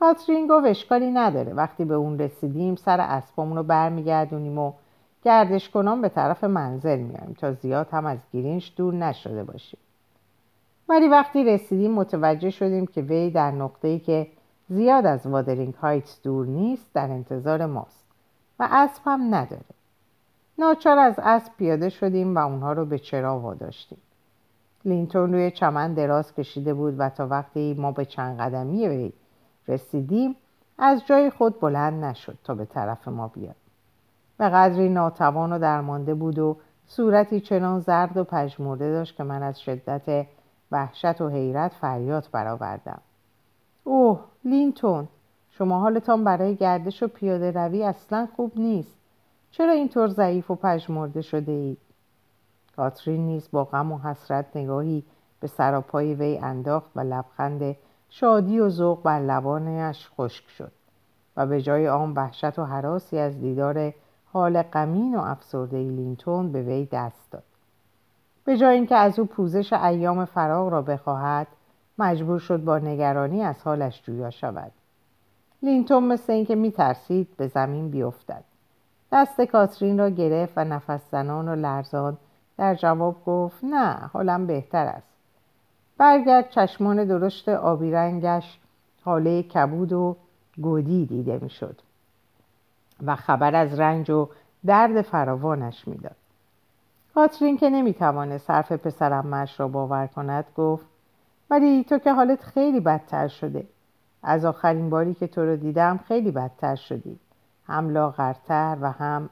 کاترین 0.00 0.46
گفت 0.46 0.66
اشکالی 0.66 1.10
نداره. 1.10 1.52
وقتی 1.52 1.84
به 1.84 1.94
اون 1.94 2.18
رسیدیم 2.18 2.74
سر 2.76 3.00
اسبامون 3.00 3.56
رو 3.56 3.62
برمیگردونیم 3.62 4.58
و 4.58 4.72
گردش 5.24 5.70
کنان 5.70 6.02
به 6.02 6.08
طرف 6.08 6.44
منزل 6.44 6.98
میایم 6.98 7.36
تا 7.38 7.52
زیاد 7.52 7.88
هم 7.90 8.06
از 8.06 8.18
گرینچ 8.32 8.70
دور 8.76 8.94
نشده 8.94 9.44
باشیم. 9.44 9.80
ولی 10.88 11.08
وقتی 11.08 11.44
رسیدیم 11.44 11.92
متوجه 11.92 12.50
شدیم 12.50 12.86
که 12.86 13.02
وی 13.02 13.30
در 13.30 13.50
نقطه‌ای 13.50 13.98
که 13.98 14.26
زیاد 14.68 15.06
از 15.06 15.26
وادرینگ 15.26 15.74
هایتس 15.74 16.22
دور 16.22 16.46
نیست 16.46 16.92
در 16.94 17.10
انتظار 17.10 17.66
ماست 17.66 18.04
و 18.58 18.68
اسب 18.70 19.02
هم 19.06 19.34
نداره. 19.34 19.62
ناچار 20.58 20.98
از 20.98 21.14
اسب 21.18 21.52
پیاده 21.58 21.88
شدیم 21.88 22.34
و 22.34 22.38
اونها 22.38 22.72
رو 22.72 22.84
به 22.84 22.98
چرا 22.98 23.38
واداشتیم. 23.38 23.98
لینتون 24.84 25.32
روی 25.32 25.50
چمن 25.50 25.94
دراز 25.94 26.34
کشیده 26.34 26.74
بود 26.74 26.94
و 26.98 27.08
تا 27.08 27.26
وقتی 27.26 27.74
ما 27.74 27.92
به 27.92 28.04
چند 28.04 28.40
قدمی 28.40 28.88
وی 28.88 29.12
رسیدیم 29.68 30.36
از 30.78 31.06
جای 31.06 31.30
خود 31.30 31.60
بلند 31.60 32.04
نشد 32.04 32.38
تا 32.44 32.54
به 32.54 32.64
طرف 32.64 33.08
ما 33.08 33.28
بیاد. 33.28 33.56
به 34.38 34.48
قدری 34.48 34.88
ناتوان 34.88 35.52
و 35.52 35.58
درمانده 35.58 36.14
بود 36.14 36.38
و 36.38 36.56
صورتی 36.86 37.40
چنان 37.40 37.80
زرد 37.80 38.16
و 38.16 38.24
پژمرده 38.24 38.92
داشت 38.92 39.16
که 39.16 39.22
من 39.22 39.42
از 39.42 39.60
شدت 39.60 40.26
وحشت 40.76 41.20
و 41.20 41.28
حیرت 41.28 41.72
فریاد 41.72 42.28
برآوردم. 42.32 43.00
اوه 43.84 44.20
لینتون 44.44 45.08
شما 45.50 45.80
حالتان 45.80 46.24
برای 46.24 46.56
گردش 46.56 47.02
و 47.02 47.08
پیاده 47.08 47.50
روی 47.50 47.84
اصلا 47.84 48.28
خوب 48.36 48.52
نیست. 48.56 48.96
چرا 49.50 49.72
اینطور 49.72 50.08
ضعیف 50.08 50.50
و 50.50 50.54
پژمرده 50.54 51.22
شده 51.22 51.52
اید؟ 51.52 51.78
کاترین 52.76 53.26
نیز 53.26 53.48
با 53.52 53.64
غم 53.64 53.92
و 53.92 53.98
حسرت 53.98 54.56
نگاهی 54.56 55.04
به 55.40 55.46
سراپای 55.46 56.14
وی 56.14 56.38
انداخت 56.38 56.90
و 56.96 57.00
لبخند 57.00 57.76
شادی 58.08 58.60
و 58.60 58.68
ذوق 58.68 59.02
بر 59.02 59.20
لبانش 59.20 60.10
خشک 60.18 60.48
شد 60.48 60.72
و 61.36 61.46
به 61.46 61.62
جای 61.62 61.88
آن 61.88 62.12
وحشت 62.12 62.58
و 62.58 62.64
هراسی 62.64 63.18
از 63.18 63.40
دیدار 63.40 63.94
حال 64.32 64.62
غمین 64.62 65.14
و 65.14 65.20
افسرده 65.20 65.76
لینتون 65.76 66.52
به 66.52 66.62
وی 66.62 66.88
دست 66.92 67.30
داد. 67.30 67.55
به 68.46 68.56
جای 68.56 68.74
اینکه 68.74 68.96
از 68.96 69.18
او 69.18 69.26
پوزش 69.26 69.72
ایام 69.72 70.24
فراق 70.24 70.68
را 70.68 70.82
بخواهد 70.82 71.46
مجبور 71.98 72.38
شد 72.38 72.64
با 72.64 72.78
نگرانی 72.78 73.42
از 73.42 73.62
حالش 73.62 74.02
جویا 74.02 74.30
شود. 74.30 74.72
لینتون 75.62 76.04
مثل 76.04 76.32
اینکه 76.32 76.54
میترسید 76.54 77.28
به 77.36 77.46
زمین 77.46 77.90
بیفتد. 77.90 78.44
دست 79.12 79.40
کاترین 79.40 79.98
را 79.98 80.08
گرفت 80.10 80.52
و 80.56 80.64
نفس 80.64 81.10
زنان 81.10 81.48
و 81.48 81.54
لرزان 81.54 82.16
در 82.58 82.74
جواب 82.74 83.24
گفت 83.24 83.64
نه 83.64 83.94
حالم 84.12 84.46
بهتر 84.46 84.86
است. 84.86 85.08
برگرد 85.98 86.50
چشمان 86.50 87.04
درشت 87.04 87.48
آبی 87.48 87.90
رنگش 87.90 88.58
حاله 89.04 89.42
کبود 89.42 89.92
و 89.92 90.16
گودی 90.58 91.06
دیده 91.06 91.38
می‌شد 91.42 91.80
و 93.06 93.16
خبر 93.16 93.54
از 93.54 93.80
رنج 93.80 94.10
و 94.10 94.28
درد 94.66 95.02
فراوانش 95.02 95.88
می‌داد. 95.88 96.16
کاترین 97.16 97.56
که 97.56 98.38
صرف 98.38 98.72
پسرمش 98.72 99.60
را 99.60 99.68
باور 99.68 100.06
کند 100.06 100.44
گفت 100.56 100.86
ولی 101.50 101.84
تو 101.84 101.98
که 101.98 102.12
حالت 102.12 102.42
خیلی 102.42 102.80
بدتر 102.80 103.28
شده. 103.28 103.66
از 104.22 104.44
آخرین 104.44 104.90
باری 104.90 105.14
که 105.14 105.26
تو 105.26 105.44
رو 105.44 105.56
دیدم 105.56 106.00
خیلی 106.08 106.30
بدتر 106.30 106.74
شدی. 106.74 107.18
هم 107.66 107.90
لاغرتر 107.90 108.76
و 108.80 108.90
هم 108.90 109.30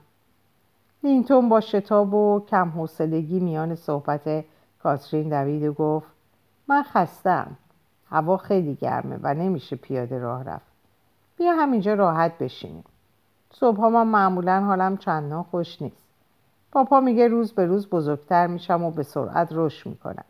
لینتون 1.03 1.49
با 1.49 1.61
شتاب 1.61 2.15
و 2.15 2.47
کم 2.49 2.69
حوصلگی 2.69 3.41
میان 3.41 3.75
صحبت 3.75 4.45
کاترین 4.83 5.29
دوید 5.29 5.63
و 5.63 5.73
گفت 5.73 6.09
من 6.69 6.83
خستم. 6.83 7.57
هوا 8.11 8.37
خیلی 8.37 8.75
گرمه 8.75 9.19
و 9.23 9.35
نمیشه 9.35 9.77
پیاده 9.77 10.19
راه 10.19 10.45
رفت. 10.45 10.73
بیا 11.37 11.53
همینجا 11.53 11.95
راحت 11.95 12.39
بشینیم. 12.39 12.85
صبح 13.51 13.77
ها 13.77 13.91
من 13.91 14.07
معمولا 14.07 14.61
حالم 14.61 14.97
چندان 14.97 15.43
خوش 15.43 15.83
نیست. 15.83 16.04
پاپا 16.75 17.01
میگه 17.01 17.29
روز 17.29 17.53
به 17.53 17.67
روز 17.67 17.89
بزرگتر 17.89 18.47
میشم 18.47 18.85
و 18.85 18.91
به 18.91 19.03
سرعت 19.03 19.49
رشد 19.51 19.89
می‌کنم. 19.89 20.25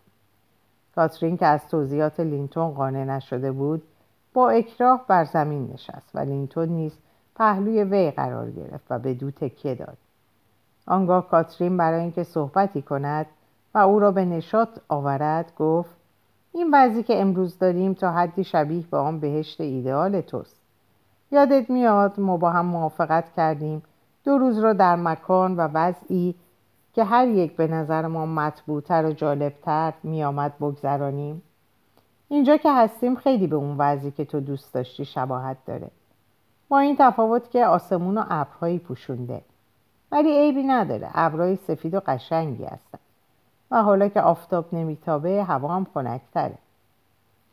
کاترین 0.96 1.36
که 1.36 1.46
از 1.46 1.68
توضیحات 1.68 2.20
لینتون 2.20 2.70
قانع 2.70 3.04
نشده 3.04 3.52
بود 3.52 3.82
با 4.34 4.50
اکراه 4.50 5.04
بر 5.08 5.24
زمین 5.24 5.70
نشست 5.72 6.10
و 6.14 6.18
لینتون 6.18 6.68
نیز 6.68 6.92
پهلوی 7.36 7.84
وی 7.84 8.10
قرار 8.10 8.50
گرفت 8.50 8.84
و 8.90 8.98
به 8.98 9.14
او 9.14 9.30
تکیه 9.30 9.74
داد. 9.74 9.96
آنگاه 10.86 11.28
کاترین 11.28 11.76
برای 11.76 12.00
اینکه 12.00 12.24
صحبتی 12.24 12.82
کند 12.82 13.26
و 13.74 13.78
او 13.78 14.00
را 14.00 14.10
به 14.10 14.24
نشاط 14.24 14.68
آورد 14.88 15.52
گفت 15.58 15.96
این 16.52 16.70
وضعی 16.72 17.02
که 17.02 17.20
امروز 17.20 17.58
داریم 17.58 17.94
تا 17.94 18.12
حدی 18.12 18.44
شبیه 18.44 18.84
به 18.90 18.96
آن 18.96 19.20
بهشت 19.20 19.60
ایدئال 19.60 20.20
توست. 20.20 20.56
یادت 21.30 21.70
میاد 21.70 22.20
ما 22.20 22.36
با 22.36 22.50
هم 22.50 22.66
موافقت 22.66 23.32
کردیم 23.36 23.82
دو 24.24 24.38
روز 24.38 24.58
را 24.58 24.72
در 24.72 24.96
مکان 24.96 25.56
و 25.56 25.68
وضعی 25.74 26.34
که 26.94 27.04
هر 27.04 27.28
یک 27.28 27.56
به 27.56 27.66
نظر 27.66 28.06
ما 28.06 28.26
مطبوعتر 28.26 29.06
و 29.06 29.12
جالبتر 29.12 29.92
میآمد 30.02 30.58
بگذرانیم. 30.58 31.42
اینجا 32.28 32.56
که 32.56 32.72
هستیم 32.72 33.14
خیلی 33.14 33.46
به 33.46 33.56
اون 33.56 33.76
وضعی 33.78 34.10
که 34.10 34.24
تو 34.24 34.40
دوست 34.40 34.74
داشتی 34.74 35.04
شباهت 35.04 35.56
داره. 35.66 35.90
با 36.68 36.78
این 36.78 36.96
تفاوت 36.98 37.50
که 37.50 37.66
آسمون 37.66 38.18
و 38.18 38.24
ابرهایی 38.28 38.78
پوشونده. 38.78 39.42
ولی 40.12 40.38
عیبی 40.38 40.62
نداره. 40.62 41.10
ابرهای 41.14 41.56
سفید 41.56 41.94
و 41.94 42.00
قشنگی 42.06 42.64
هستن. 42.64 42.98
و 43.70 43.82
حالا 43.82 44.08
که 44.08 44.20
آفتاب 44.20 44.74
نمیتابه 44.74 45.44
هوا 45.44 45.68
هم 45.68 45.86
خنکتره. 45.94 46.58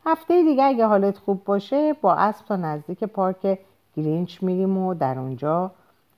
هفته 0.06 0.42
دیگه 0.42 0.64
اگه 0.64 0.86
حالت 0.86 1.18
خوب 1.18 1.44
باشه 1.44 1.92
با 1.92 2.14
اسب 2.14 2.46
تا 2.46 2.56
نزدیک 2.56 3.04
پارک 3.04 3.58
گرینچ 3.96 4.42
میریم 4.42 4.78
و 4.78 4.94
در 4.94 5.18
اونجا 5.18 5.70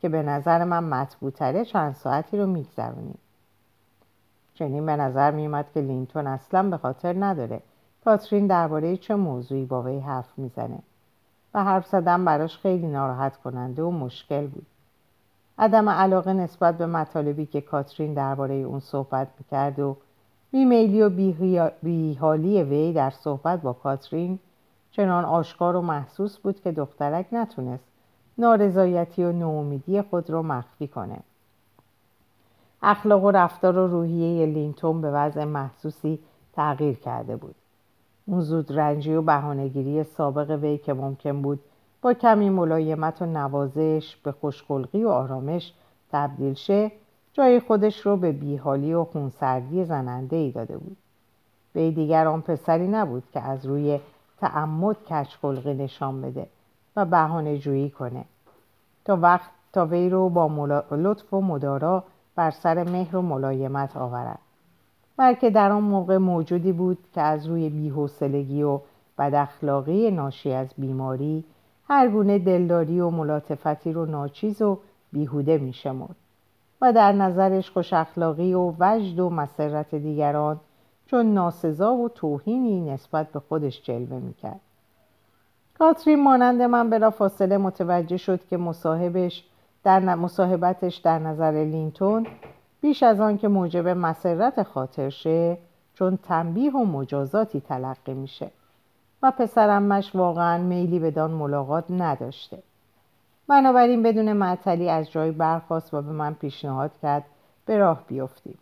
که 0.05 0.09
به 0.09 0.23
نظر 0.23 0.65
من 0.65 0.85
مطبوعتره 0.85 1.65
چند 1.65 1.95
ساعتی 1.95 2.39
رو 2.39 2.47
میگذرونیم. 2.47 3.19
چنین 4.55 4.87
به 4.87 4.97
نظر 4.97 5.31
میومد 5.31 5.67
که 5.75 5.81
لینتون 5.81 6.27
اصلا 6.27 6.71
به 6.71 6.77
خاطر 6.77 7.25
نداره. 7.25 7.61
کاترین 8.05 8.47
درباره 8.47 8.97
چه 8.97 9.15
موضوعی 9.15 9.65
با 9.65 9.83
وی 9.83 9.99
حرف 9.99 10.39
می‌زنه؟ 10.39 10.79
و 11.55 11.65
حرف 11.65 11.87
زدن 11.87 12.25
براش 12.25 12.59
خیلی 12.59 12.87
ناراحت 12.87 13.37
کننده 13.37 13.83
و 13.83 13.91
مشکل 13.91 14.47
بود. 14.47 14.67
عدم 15.59 15.89
علاقه 15.89 16.33
نسبت 16.33 16.79
به 16.79 16.87
مطالبی 16.87 17.47
که 17.47 17.61
کاترین 17.61 18.15
درباره 18.15 18.55
اون 18.55 18.81
صحبت 18.81 19.29
می‌کرد 19.39 19.79
و 19.79 19.97
بیمیلی 20.51 21.03
و 21.03 21.11
بیحالی 21.83 22.63
وی 22.63 22.93
در 22.93 23.11
صحبت 23.11 23.63
با 23.63 23.73
کاترین 23.73 24.39
چنان 24.91 25.25
آشکار 25.25 25.77
و 25.77 25.83
محسوس 25.83 26.39
بود 26.39 26.61
که 26.61 26.73
دخترک 26.73 27.27
نتونست 27.33 27.94
نارضایتی 28.39 29.25
و 29.25 29.33
نومیدی 29.33 30.03
خود 30.03 30.31
را 30.31 30.43
مخفی 30.43 30.89
کنه. 30.89 31.19
اخلاق 32.83 33.25
و 33.25 33.31
رفتار 33.31 33.79
و 33.79 33.87
روحیه 33.87 34.47
لینتون 34.47 35.01
به 35.01 35.11
وضع 35.11 35.45
محسوسی 35.45 36.19
تغییر 36.53 36.97
کرده 36.97 37.37
بود. 37.37 37.55
اون 38.27 38.41
زود 38.41 38.73
رنجی 38.73 39.15
و 39.15 39.23
بهانهگیری 39.23 40.05
سابق 40.05 40.51
وی 40.51 40.79
که 40.79 40.95
ممکن 40.95 41.43
بود 41.43 41.61
با 42.03 42.15
کمی 42.15 42.51
ملایمت 42.51 43.23
و 43.23 43.27
نوازش 43.27 44.17
به 44.17 44.33
خوشخلقی 44.33 45.05
و 45.05 45.09
آرامش 45.09 45.73
تبدیل 46.13 46.55
شه 46.55 46.93
جای 47.33 47.61
خودش 47.61 48.01
رو 48.01 48.17
به 48.17 48.33
بیحالی 48.33 48.95
و 48.95 49.05
خونسردی 49.05 49.85
زننده 49.85 50.37
ای 50.37 50.51
داده 50.51 50.79
بود. 50.79 50.97
وی 51.75 51.91
دیگر 51.91 52.27
آن 52.27 52.41
پسری 52.41 52.89
نبود 52.89 53.23
که 53.33 53.41
از 53.41 53.67
روی 53.67 54.01
تعمد 54.39 54.97
کچخلقی 55.11 55.75
نشان 55.75 56.23
بده. 56.23 56.47
و 56.97 57.05
بهانه 57.05 57.59
جویی 57.59 57.91
کنه. 57.91 58.25
تا 59.05 59.17
وقت 59.17 59.51
تا 59.73 59.87
وی 59.87 60.11
رو 60.11 60.29
با 60.29 60.85
لطف 60.91 61.35
و 61.35 61.41
مدارا 61.41 62.05
بر 62.37 62.51
سر 62.51 62.85
مهر 62.85 63.17
و 63.17 63.23
ملایمت 63.23 63.97
آورد. 63.97 64.39
بلکه 65.17 65.51
در 65.51 65.73
آن 65.73 65.83
موقع 65.83 66.17
موجودی 66.17 66.73
بود 66.73 66.99
که 67.15 67.21
از 67.21 67.47
روی 67.47 67.69
بیحوصلگی 67.69 68.63
و 68.63 68.81
بداخلاقی 69.19 70.11
ناشی 70.11 70.53
از 70.53 70.69
بیماری 70.79 71.45
هر 71.89 72.09
گونه 72.09 72.39
دلداری 72.39 73.01
و 73.01 73.11
ملاطفتی 73.11 73.93
رو 73.93 74.07
ناچیز 74.07 74.63
و 74.63 74.79
بیهوده 75.13 75.59
میشمرد 75.59 76.17
و 76.81 76.93
در 76.93 77.13
نظرش 77.13 77.71
خوش 77.71 77.93
اخلاقی 77.93 78.55
و 78.55 78.73
وجد 78.79 79.21
و 79.21 79.31
مسرت 79.31 79.95
دیگران 79.95 80.61
چون 81.07 81.35
ناسزا 81.35 81.95
و 81.95 82.09
توهینی 82.09 82.81
نسبت 82.81 83.33
به 83.33 83.41
خودش 83.41 83.83
جلوه 83.83 84.19
می‌کرد. 84.19 84.61
کاترین 85.79 86.23
مانند 86.23 86.63
من 86.63 86.91
بلا 86.91 87.11
فاصله 87.11 87.57
متوجه 87.57 88.17
شد 88.17 88.47
که 88.47 88.57
مصاحبش 88.57 89.45
در 89.85 90.15
مصاحبتش 90.15 90.97
در 90.97 91.19
نظر 91.19 91.53
لینتون 91.53 92.27
بیش 92.81 93.03
از 93.03 93.21
آن 93.21 93.39
که 93.39 93.49
موجب 93.49 93.89
مسرت 93.89 94.63
خاطر 94.63 95.11
شه 95.11 95.59
چون 95.95 96.17
تنبیه 96.17 96.73
و 96.73 96.85
مجازاتی 96.85 97.61
تلقی 97.61 98.15
میشه 98.15 98.51
و 99.23 99.31
پسرمش 99.31 100.15
واقعا 100.15 100.59
میلی 100.59 100.99
به 100.99 101.11
دان 101.11 101.31
ملاقات 101.31 101.85
نداشته. 101.91 102.59
بنابراین 103.49 104.03
بدون 104.03 104.33
معطلی 104.33 104.91
از 104.91 105.11
جای 105.11 105.31
برخواست 105.31 105.95
و 105.95 106.03
به 106.03 106.13
من 106.13 106.35
پیشنهاد 106.35 106.91
کرد 107.03 107.25
به 107.67 107.79
راه 107.79 108.03
بیفتیم. 108.07 108.59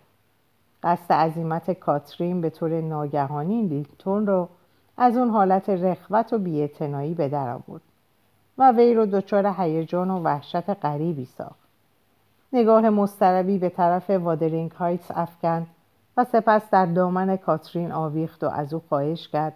قصد 0.82 1.12
عظیمت 1.12 1.70
کاترین 1.70 2.40
به 2.40 2.50
طور 2.50 2.80
ناگهانی 2.80 3.62
لیتون 3.62 4.26
رو 4.26 4.48
از 4.96 5.16
اون 5.16 5.30
حالت 5.30 5.70
رخوت 5.70 6.32
و 6.32 6.38
بیاعتنایی 6.38 7.14
به 7.14 7.28
در 7.28 7.48
آورد 7.48 7.82
و 8.58 8.72
وی 8.72 8.94
رو 8.94 9.06
دچار 9.06 9.54
هیجان 9.58 10.10
و 10.10 10.22
وحشت 10.22 10.70
غریبی 10.70 11.24
ساخت. 11.24 11.68
نگاه 12.52 12.90
مستربی 12.90 13.58
به 13.58 13.68
طرف 13.68 14.10
وادرینگ 14.10 14.70
هایتس 14.70 15.10
افکن 15.10 15.66
و 16.16 16.24
سپس 16.24 16.70
در 16.70 16.86
دامن 16.86 17.36
کاترین 17.36 17.92
آویخت 17.92 18.44
و 18.44 18.48
از 18.48 18.74
او 18.74 18.82
خواهش 18.88 19.28
کرد 19.28 19.54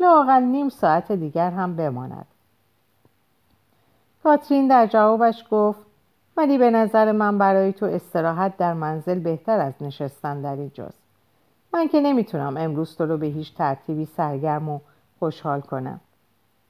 لاقل 0.00 0.42
نیم 0.42 0.68
ساعت 0.68 1.12
دیگر 1.12 1.50
هم 1.50 1.76
بماند. 1.76 2.26
کاترین 4.22 4.68
در 4.68 4.86
جوابش 4.86 5.44
گفت 5.50 5.86
ولی 6.36 6.58
به 6.58 6.70
نظر 6.70 7.12
من 7.12 7.38
برای 7.38 7.72
تو 7.72 7.86
استراحت 7.86 8.56
در 8.56 8.74
منزل 8.74 9.18
بهتر 9.18 9.60
از 9.60 9.74
نشستن 9.80 10.42
در 10.42 10.56
اینجاست. 10.56 11.05
من 11.76 11.88
که 11.88 12.00
نمی‌تونم 12.00 12.56
امروز 12.56 12.96
تو 12.96 13.06
رو 13.06 13.16
به 13.16 13.26
هیچ 13.26 13.54
ترتیبی 13.54 14.04
سرگرم 14.04 14.68
و 14.68 14.80
خوشحال 15.18 15.60
کنم. 15.60 16.00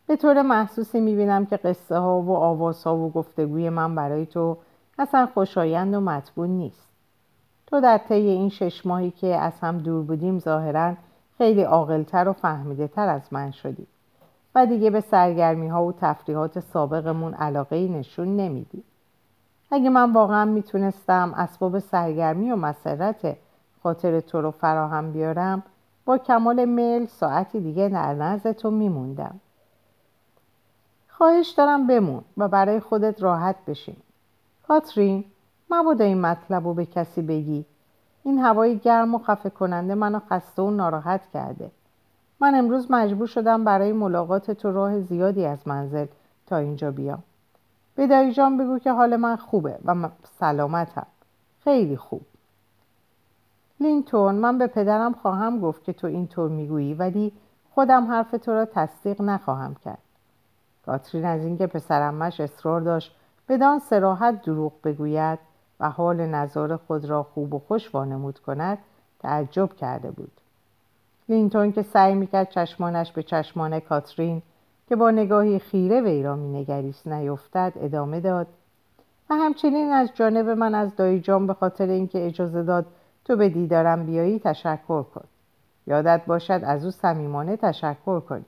به 0.07 0.17
طور 0.17 0.43
محسوسی 0.43 1.01
می‌بینم 1.01 1.47
که 1.47 1.57
قصه 1.57 1.99
ها 1.99 2.21
و 2.21 2.31
آواز 2.31 2.87
و 2.87 3.09
گفتگوی 3.09 3.71
من 3.71 3.95
برای 3.95 4.27
تو 4.27 4.57
اصلا 4.99 5.29
خوشایند 5.35 5.95
و 5.95 6.01
مطبوع 6.01 6.47
نیست. 6.47 6.89
تو 7.67 7.81
در 7.81 7.99
طی 7.99 8.15
این 8.15 8.49
شش 8.49 8.87
ماهی 8.87 9.11
که 9.11 9.27
از 9.27 9.61
هم 9.61 9.79
دور 9.79 10.03
بودیم 10.03 10.39
ظاهرا 10.39 10.95
خیلی 11.39 11.63
عاقلتر 11.63 12.29
و 12.29 12.33
فهمیده 12.33 12.89
تر 12.89 13.09
از 13.09 13.23
من 13.31 13.51
شدی 13.51 13.87
و 14.55 14.67
دیگه 14.67 14.91
به 14.91 15.01
سرگرمی 15.01 15.69
ها 15.69 15.85
و 15.85 15.93
تفریحات 15.93 16.61
سابقمون 16.61 17.35
علاقه 17.35 17.89
نشون 17.89 18.37
نمیدی. 18.37 18.83
اگه 19.71 19.91
من 19.91 20.13
واقعا 20.13 20.45
می‌تونستم 20.45 21.35
اسباب 21.37 21.79
سرگرمی 21.79 22.51
و 22.51 22.57
مسرت 22.57 23.37
خاطر 23.87 24.21
تو 24.21 24.41
رو 24.41 24.51
فراهم 24.51 25.13
بیارم 25.13 25.63
با 26.05 26.19
کمال 26.19 26.65
میل 26.65 27.07
ساعتی 27.07 27.61
دیگه 27.61 27.89
در 27.89 28.15
نزد 28.15 28.53
تو 28.53 28.71
میموندم. 28.71 29.41
خواهش 31.09 31.51
دارم 31.51 31.87
بمون 31.87 32.25
و 32.37 32.49
برای 32.49 32.81
خودت 32.81 33.23
راحت 33.23 33.57
بشین. 33.67 33.97
کاترین 34.69 35.25
مبادا 35.71 36.05
این 36.05 36.21
مطلب 36.21 36.65
رو 36.65 36.75
به 36.75 36.87
کسی 36.87 37.23
بگی. 37.23 37.65
این 38.23 38.39
هوای 38.39 38.79
گرم 38.79 39.15
و 39.15 39.19
خفه 39.19 39.51
کننده 39.51 39.95
منو 39.95 40.21
خسته 40.31 40.63
و 40.63 40.71
ناراحت 40.71 41.21
کرده. 41.35 41.71
من 42.41 42.55
امروز 42.55 42.91
مجبور 42.91 43.27
شدم 43.27 43.65
برای 43.65 43.93
ملاقات 43.93 44.51
تو 44.51 44.73
راه 44.73 45.01
زیادی 45.01 45.45
از 45.45 45.69
منزل 45.69 46.07
تا 46.47 46.57
اینجا 46.57 46.91
بیام. 46.91 47.23
به 47.95 48.07
دایی 48.07 48.33
جان 48.33 48.59
بگو 48.59 48.79
که 48.79 48.93
حال 48.93 49.17
من 49.17 49.37
خوبه 49.37 49.79
و 49.85 50.09
سلامتم. 50.39 51.07
خیلی 51.65 51.97
خوب. 51.97 52.23
لینتون 53.81 54.35
من 54.35 54.59
به 54.59 54.67
پدرم 54.67 55.13
خواهم 55.13 55.61
گفت 55.61 55.85
که 55.85 55.93
تو 55.93 56.07
اینطور 56.07 56.51
می‌گویی 56.51 56.95
ولی 56.95 57.33
خودم 57.75 58.07
حرف 58.07 58.31
تو 58.31 58.53
را 58.53 58.65
تصدیق 58.65 59.23
نخواهم 59.23 59.75
کرد. 59.85 59.99
کاترین 60.87 61.25
از 61.25 61.45
اینکه 61.45 61.67
پسرمش 61.67 62.41
اصرار 62.41 62.81
داشت 62.81 63.17
بدان 63.49 63.79
سراحت 63.79 64.43
دروغ 64.43 64.73
بگوید 64.85 65.39
و 65.81 65.91
حال 65.91 66.27
نظار 66.27 66.77
خود 66.77 67.05
را 67.05 67.23
خوب 67.23 67.55
و 67.55 67.59
خوش 67.59 67.95
وانمود 67.95 68.39
کند 68.39 68.79
تعجب 69.21 69.73
کرده 69.73 70.11
بود. 70.11 70.33
لینتون 71.29 71.73
که 71.73 71.83
سعی 71.83 72.15
می‌کرد 72.15 72.49
چشمانش 72.51 73.13
به 73.13 73.23
چشمان 73.23 73.81
کاترین 73.81 74.43
که 74.89 74.97
با 74.97 75.11
نگاهی 75.11 75.59
خیره 75.59 76.01
وی 76.01 76.23
را 76.23 76.37
مینگریست 76.37 77.07
نیفتد 77.07 77.73
ادامه 77.77 78.21
داد. 78.21 78.47
و 79.31 79.35
همچنین 79.35 79.91
از 79.91 80.09
جانب 80.15 80.49
من 80.49 80.75
از 80.75 80.97
دایی 80.97 81.21
جان 81.21 81.47
به 81.47 81.55
خاطر 81.55 81.89
اینکه 81.89 82.27
اجازه 82.27 82.63
داد 82.63 82.87
تو 83.27 83.37
به 83.37 83.49
دیدارم 83.49 84.07
بیایی 84.07 84.39
تشکر 84.39 85.03
کن. 85.03 85.25
یادت 85.87 86.23
باشد 86.27 86.61
از 86.65 86.85
او 86.85 86.91
صمیمانه 86.91 87.57
تشکر 87.57 88.21
کنی. 88.21 88.45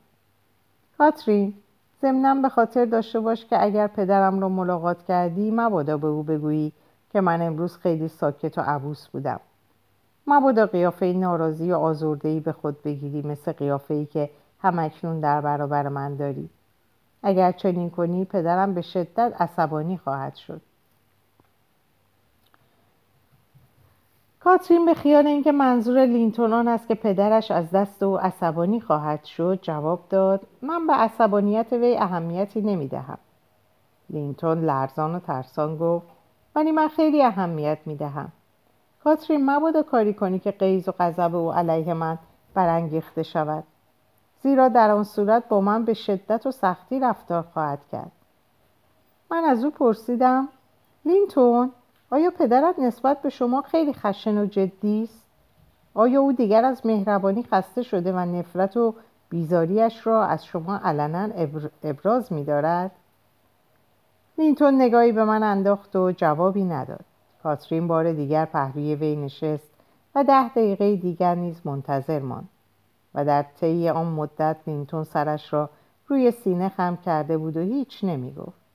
کاترین 0.99 1.55
ضمنا 2.03 2.35
به 2.35 2.49
خاطر 2.49 2.85
داشته 2.85 3.21
باش 3.21 3.47
که 3.47 3.62
اگر 3.62 3.87
پدرم 3.87 4.41
را 4.41 4.49
ملاقات 4.49 5.05
کردی 5.05 5.51
مبادا 5.51 5.97
به 5.97 6.07
او 6.07 6.23
بگویی 6.23 6.73
که 7.12 7.21
من 7.21 7.43
امروز 7.43 7.77
خیلی 7.77 8.09
ساکت 8.09 8.59
و 8.59 8.61
عبوس 8.61 9.09
بودم. 9.09 9.41
مبادا 10.27 10.67
قیافه 10.67 11.07
ناراضی 11.07 11.73
و 11.73 11.77
آزردهی 11.77 12.41
به 12.41 12.53
خود 12.53 12.83
بگیری 12.83 13.23
مثل 13.23 13.53
قیافه 13.53 13.95
ای 13.95 14.07
که 14.07 14.31
همکنون 14.62 15.21
در 15.21 15.41
برابر 15.41 15.88
من 15.88 16.17
داری. 16.17 16.51
اگر 17.23 17.53
چنین 17.53 17.91
کنی 17.91 18.25
پدرم 18.25 18.75
به 18.75 18.83
شدت 18.83 19.33
عصبانی 19.41 19.99
خواهد 19.99 20.35
شد. 20.35 20.61
کاترین 24.40 24.87
به 24.87 24.94
خیال 24.94 25.27
اینکه 25.27 25.53
منظور 25.53 26.07
لینتون 26.07 26.53
آن 26.53 26.68
است 26.68 26.88
که 26.88 26.94
پدرش 26.94 27.51
از 27.51 27.70
دست 27.70 28.03
او 28.03 28.18
عصبانی 28.18 28.81
خواهد 28.81 29.24
شد 29.24 29.59
جواب 29.62 30.01
داد 30.11 30.40
من 30.62 30.87
به 30.87 30.92
عصبانیت 30.92 31.72
وی 31.72 31.96
اهمیتی 31.96 32.61
نمی 32.61 32.88
دهم 32.88 33.18
لینتون 34.11 34.64
لرزان 34.64 35.14
و 35.14 35.20
ترسان 35.20 35.79
گفت 35.79 36.07
ولی 36.55 36.72
من 36.72 36.88
خیلی 36.88 37.22
اهمیت 37.22 37.79
می 37.87 37.96
دهم 37.96 38.33
کاترین 39.05 39.51
مبادا 39.51 39.83
کاری 39.83 40.14
کنی 40.14 40.38
که 40.38 40.51
قیز 40.51 40.88
و 40.88 40.92
غضب 40.98 41.35
او 41.35 41.53
علیه 41.53 41.94
من 41.94 42.18
برانگیخته 42.55 43.22
شود. 43.22 43.64
زیرا 44.42 44.68
در 44.68 44.90
آن 44.90 45.05
صورت 45.05 45.48
با 45.48 45.61
من 45.61 45.85
به 45.85 45.94
شدت 45.94 46.46
و 46.46 46.51
سختی 46.51 47.01
رفتار 47.01 47.42
خواهد 47.42 47.79
کرد. 47.92 48.12
من 49.31 49.44
از 49.44 49.64
او 49.64 49.70
پرسیدم 49.70 50.48
لینتون 51.05 51.72
آیا 52.11 52.31
پدرت 52.31 52.79
نسبت 52.79 53.23
به 53.23 53.29
شما 53.29 53.62
خیلی 53.62 53.92
خشن 53.92 54.38
و 54.38 54.47
جدی 54.47 55.03
است؟ 55.03 55.27
آیا 55.94 56.21
او 56.21 56.33
دیگر 56.33 56.64
از 56.64 56.87
مهربانی 56.87 57.42
خسته 57.42 57.83
شده 57.83 58.12
و 58.12 58.18
نفرت 58.18 58.77
و 58.77 58.94
بیزاریش 59.29 60.07
را 60.07 60.25
از 60.25 60.44
شما 60.44 60.81
علنا 60.85 61.29
ابراز 61.83 62.33
می 62.33 62.44
دارد؟ 62.44 62.90
نگاهی 64.61 65.12
به 65.12 65.25
من 65.25 65.42
انداخت 65.42 65.97
و 65.97 66.12
جوابی 66.12 66.64
نداد. 66.64 67.05
کاترین 67.42 67.88
بار 67.88 68.12
دیگر 68.12 68.44
پهلوی 68.44 68.94
وی 68.94 69.16
نشست 69.16 69.71
و 70.14 70.25
ده 70.25 70.49
دقیقه 70.49 70.97
دیگر 70.97 71.35
نیز 71.35 71.61
منتظر 71.64 72.18
ماند 72.18 72.49
و 73.14 73.25
در 73.25 73.42
طی 73.42 73.88
آن 73.88 74.07
مدت 74.07 74.57
لینتون 74.66 75.05
سرش 75.05 75.53
را 75.53 75.71
روی 76.07 76.31
سینه 76.31 76.68
خم 76.68 76.97
کرده 76.97 77.38
بود 77.38 77.57
و 77.57 77.61
هیچ 77.61 78.05
نمی 78.05 78.35
گفت 78.35 78.67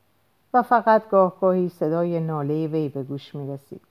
و 0.54 0.62
فقط 0.62 1.10
گاهگاهی 1.10 1.70
صدای 1.70 2.20
ناله 2.20 2.68
وی 2.68 2.90
به 2.90 3.04
گوش 3.04 3.36
می 3.36 3.54
رسید. 3.54 3.82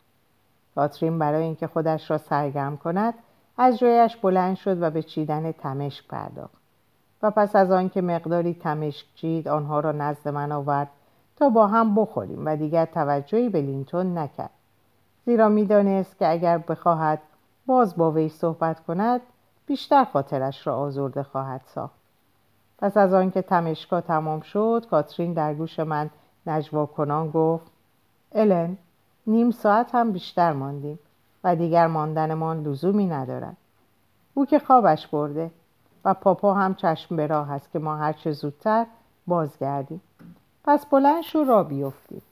کاترین 0.75 1.19
برای 1.19 1.43
اینکه 1.43 1.67
خودش 1.67 2.11
را 2.11 2.19
سرگرم 2.19 2.77
کند 2.77 3.15
از 3.59 3.79
جایش 3.79 4.17
بلند 4.17 4.57
شد 4.57 4.83
و 4.83 4.91
به 4.91 5.03
چیدن 5.03 5.53
تمشک 5.53 6.09
پرداخت. 6.09 6.63
و 7.23 7.31
پس 7.31 7.57
از 7.57 7.71
آنکه 7.71 8.03
مقداری 8.03 8.55
تمشک 8.55 9.07
چید 9.15 9.49
آنها 9.49 9.81
را 9.81 9.93
نزد 9.93 10.29
من 10.29 10.53
آورد 10.53 10.89
تا 11.37 11.49
با 11.49 11.67
هم 11.67 11.95
بخوریم 11.95 12.47
و 12.47 12.57
دیگر 12.57 12.85
توجهی 12.85 13.49
به 13.49 13.61
لینتون 13.61 14.19
نکرد. 14.19 14.51
زیرا 15.27 15.49
می‌دانست 15.49 16.19
که 16.19 16.31
اگر 16.31 16.59
بخواهد 16.59 17.19
باز 17.67 17.97
با 17.97 18.11
وی 18.11 18.29
صحبت 18.29 18.81
کند 18.81 19.21
بیشتر 19.67 20.05
خاطرش 20.05 20.67
را 20.67 20.77
آزرده 20.77 21.23
خواهد 21.23 21.61
ساخت. 21.65 21.95
پس 22.79 22.97
از 22.97 23.15
آنکه 23.15 23.43
تمشکا 23.43 24.01
تمام 24.01 24.41
شد 24.41 24.87
کاترین 24.91 25.33
در 25.33 25.55
گوش 25.55 25.81
من 25.81 26.11
نجوا 26.47 26.87
کنان 26.87 27.31
گفت 27.31 27.71
الن 28.33 28.77
نیم 29.27 29.51
ساعت 29.51 29.95
هم 29.95 30.13
بیشتر 30.13 30.53
ماندیم 30.53 30.99
و 31.45 31.57
دیگر 31.57 31.87
ماندنمان 31.87 32.63
لزومی 32.63 33.07
ندارد. 33.07 33.57
او 34.35 34.47
که 34.47 34.59
خوابش 34.59 35.07
برده 35.07 35.51
و 36.05 36.15
پاپا 36.15 36.55
هم 36.55 36.75
چشم 36.75 37.17
به 37.17 37.27
راه 37.27 37.53
است 37.53 37.73
که 37.73 37.79
ما 37.79 37.97
هرچه 37.97 38.33
زودتر 38.33 38.87
بازگردیم. 39.27 40.01
پس 40.65 40.87
بلند 40.87 41.23
شو 41.23 41.45
را 41.45 41.65
بیفتیم. 41.65 42.23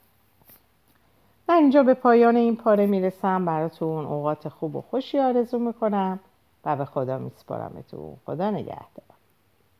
من 1.48 1.54
اینجا 1.54 1.82
به 1.82 1.94
پایان 1.94 2.36
این 2.36 2.56
پاره 2.56 2.86
می‌رسم. 2.86 3.44
براتون 3.44 4.04
اوقات 4.06 4.48
خوب 4.48 4.76
و 4.76 4.80
خوشی 4.80 5.18
آرزو 5.18 5.58
می‌کنم 5.58 6.20
و 6.64 6.76
به 6.76 6.84
خدا 6.84 7.18
میسپارمتون 7.18 8.16
خدا 8.26 8.50
نگهدار. 8.50 9.09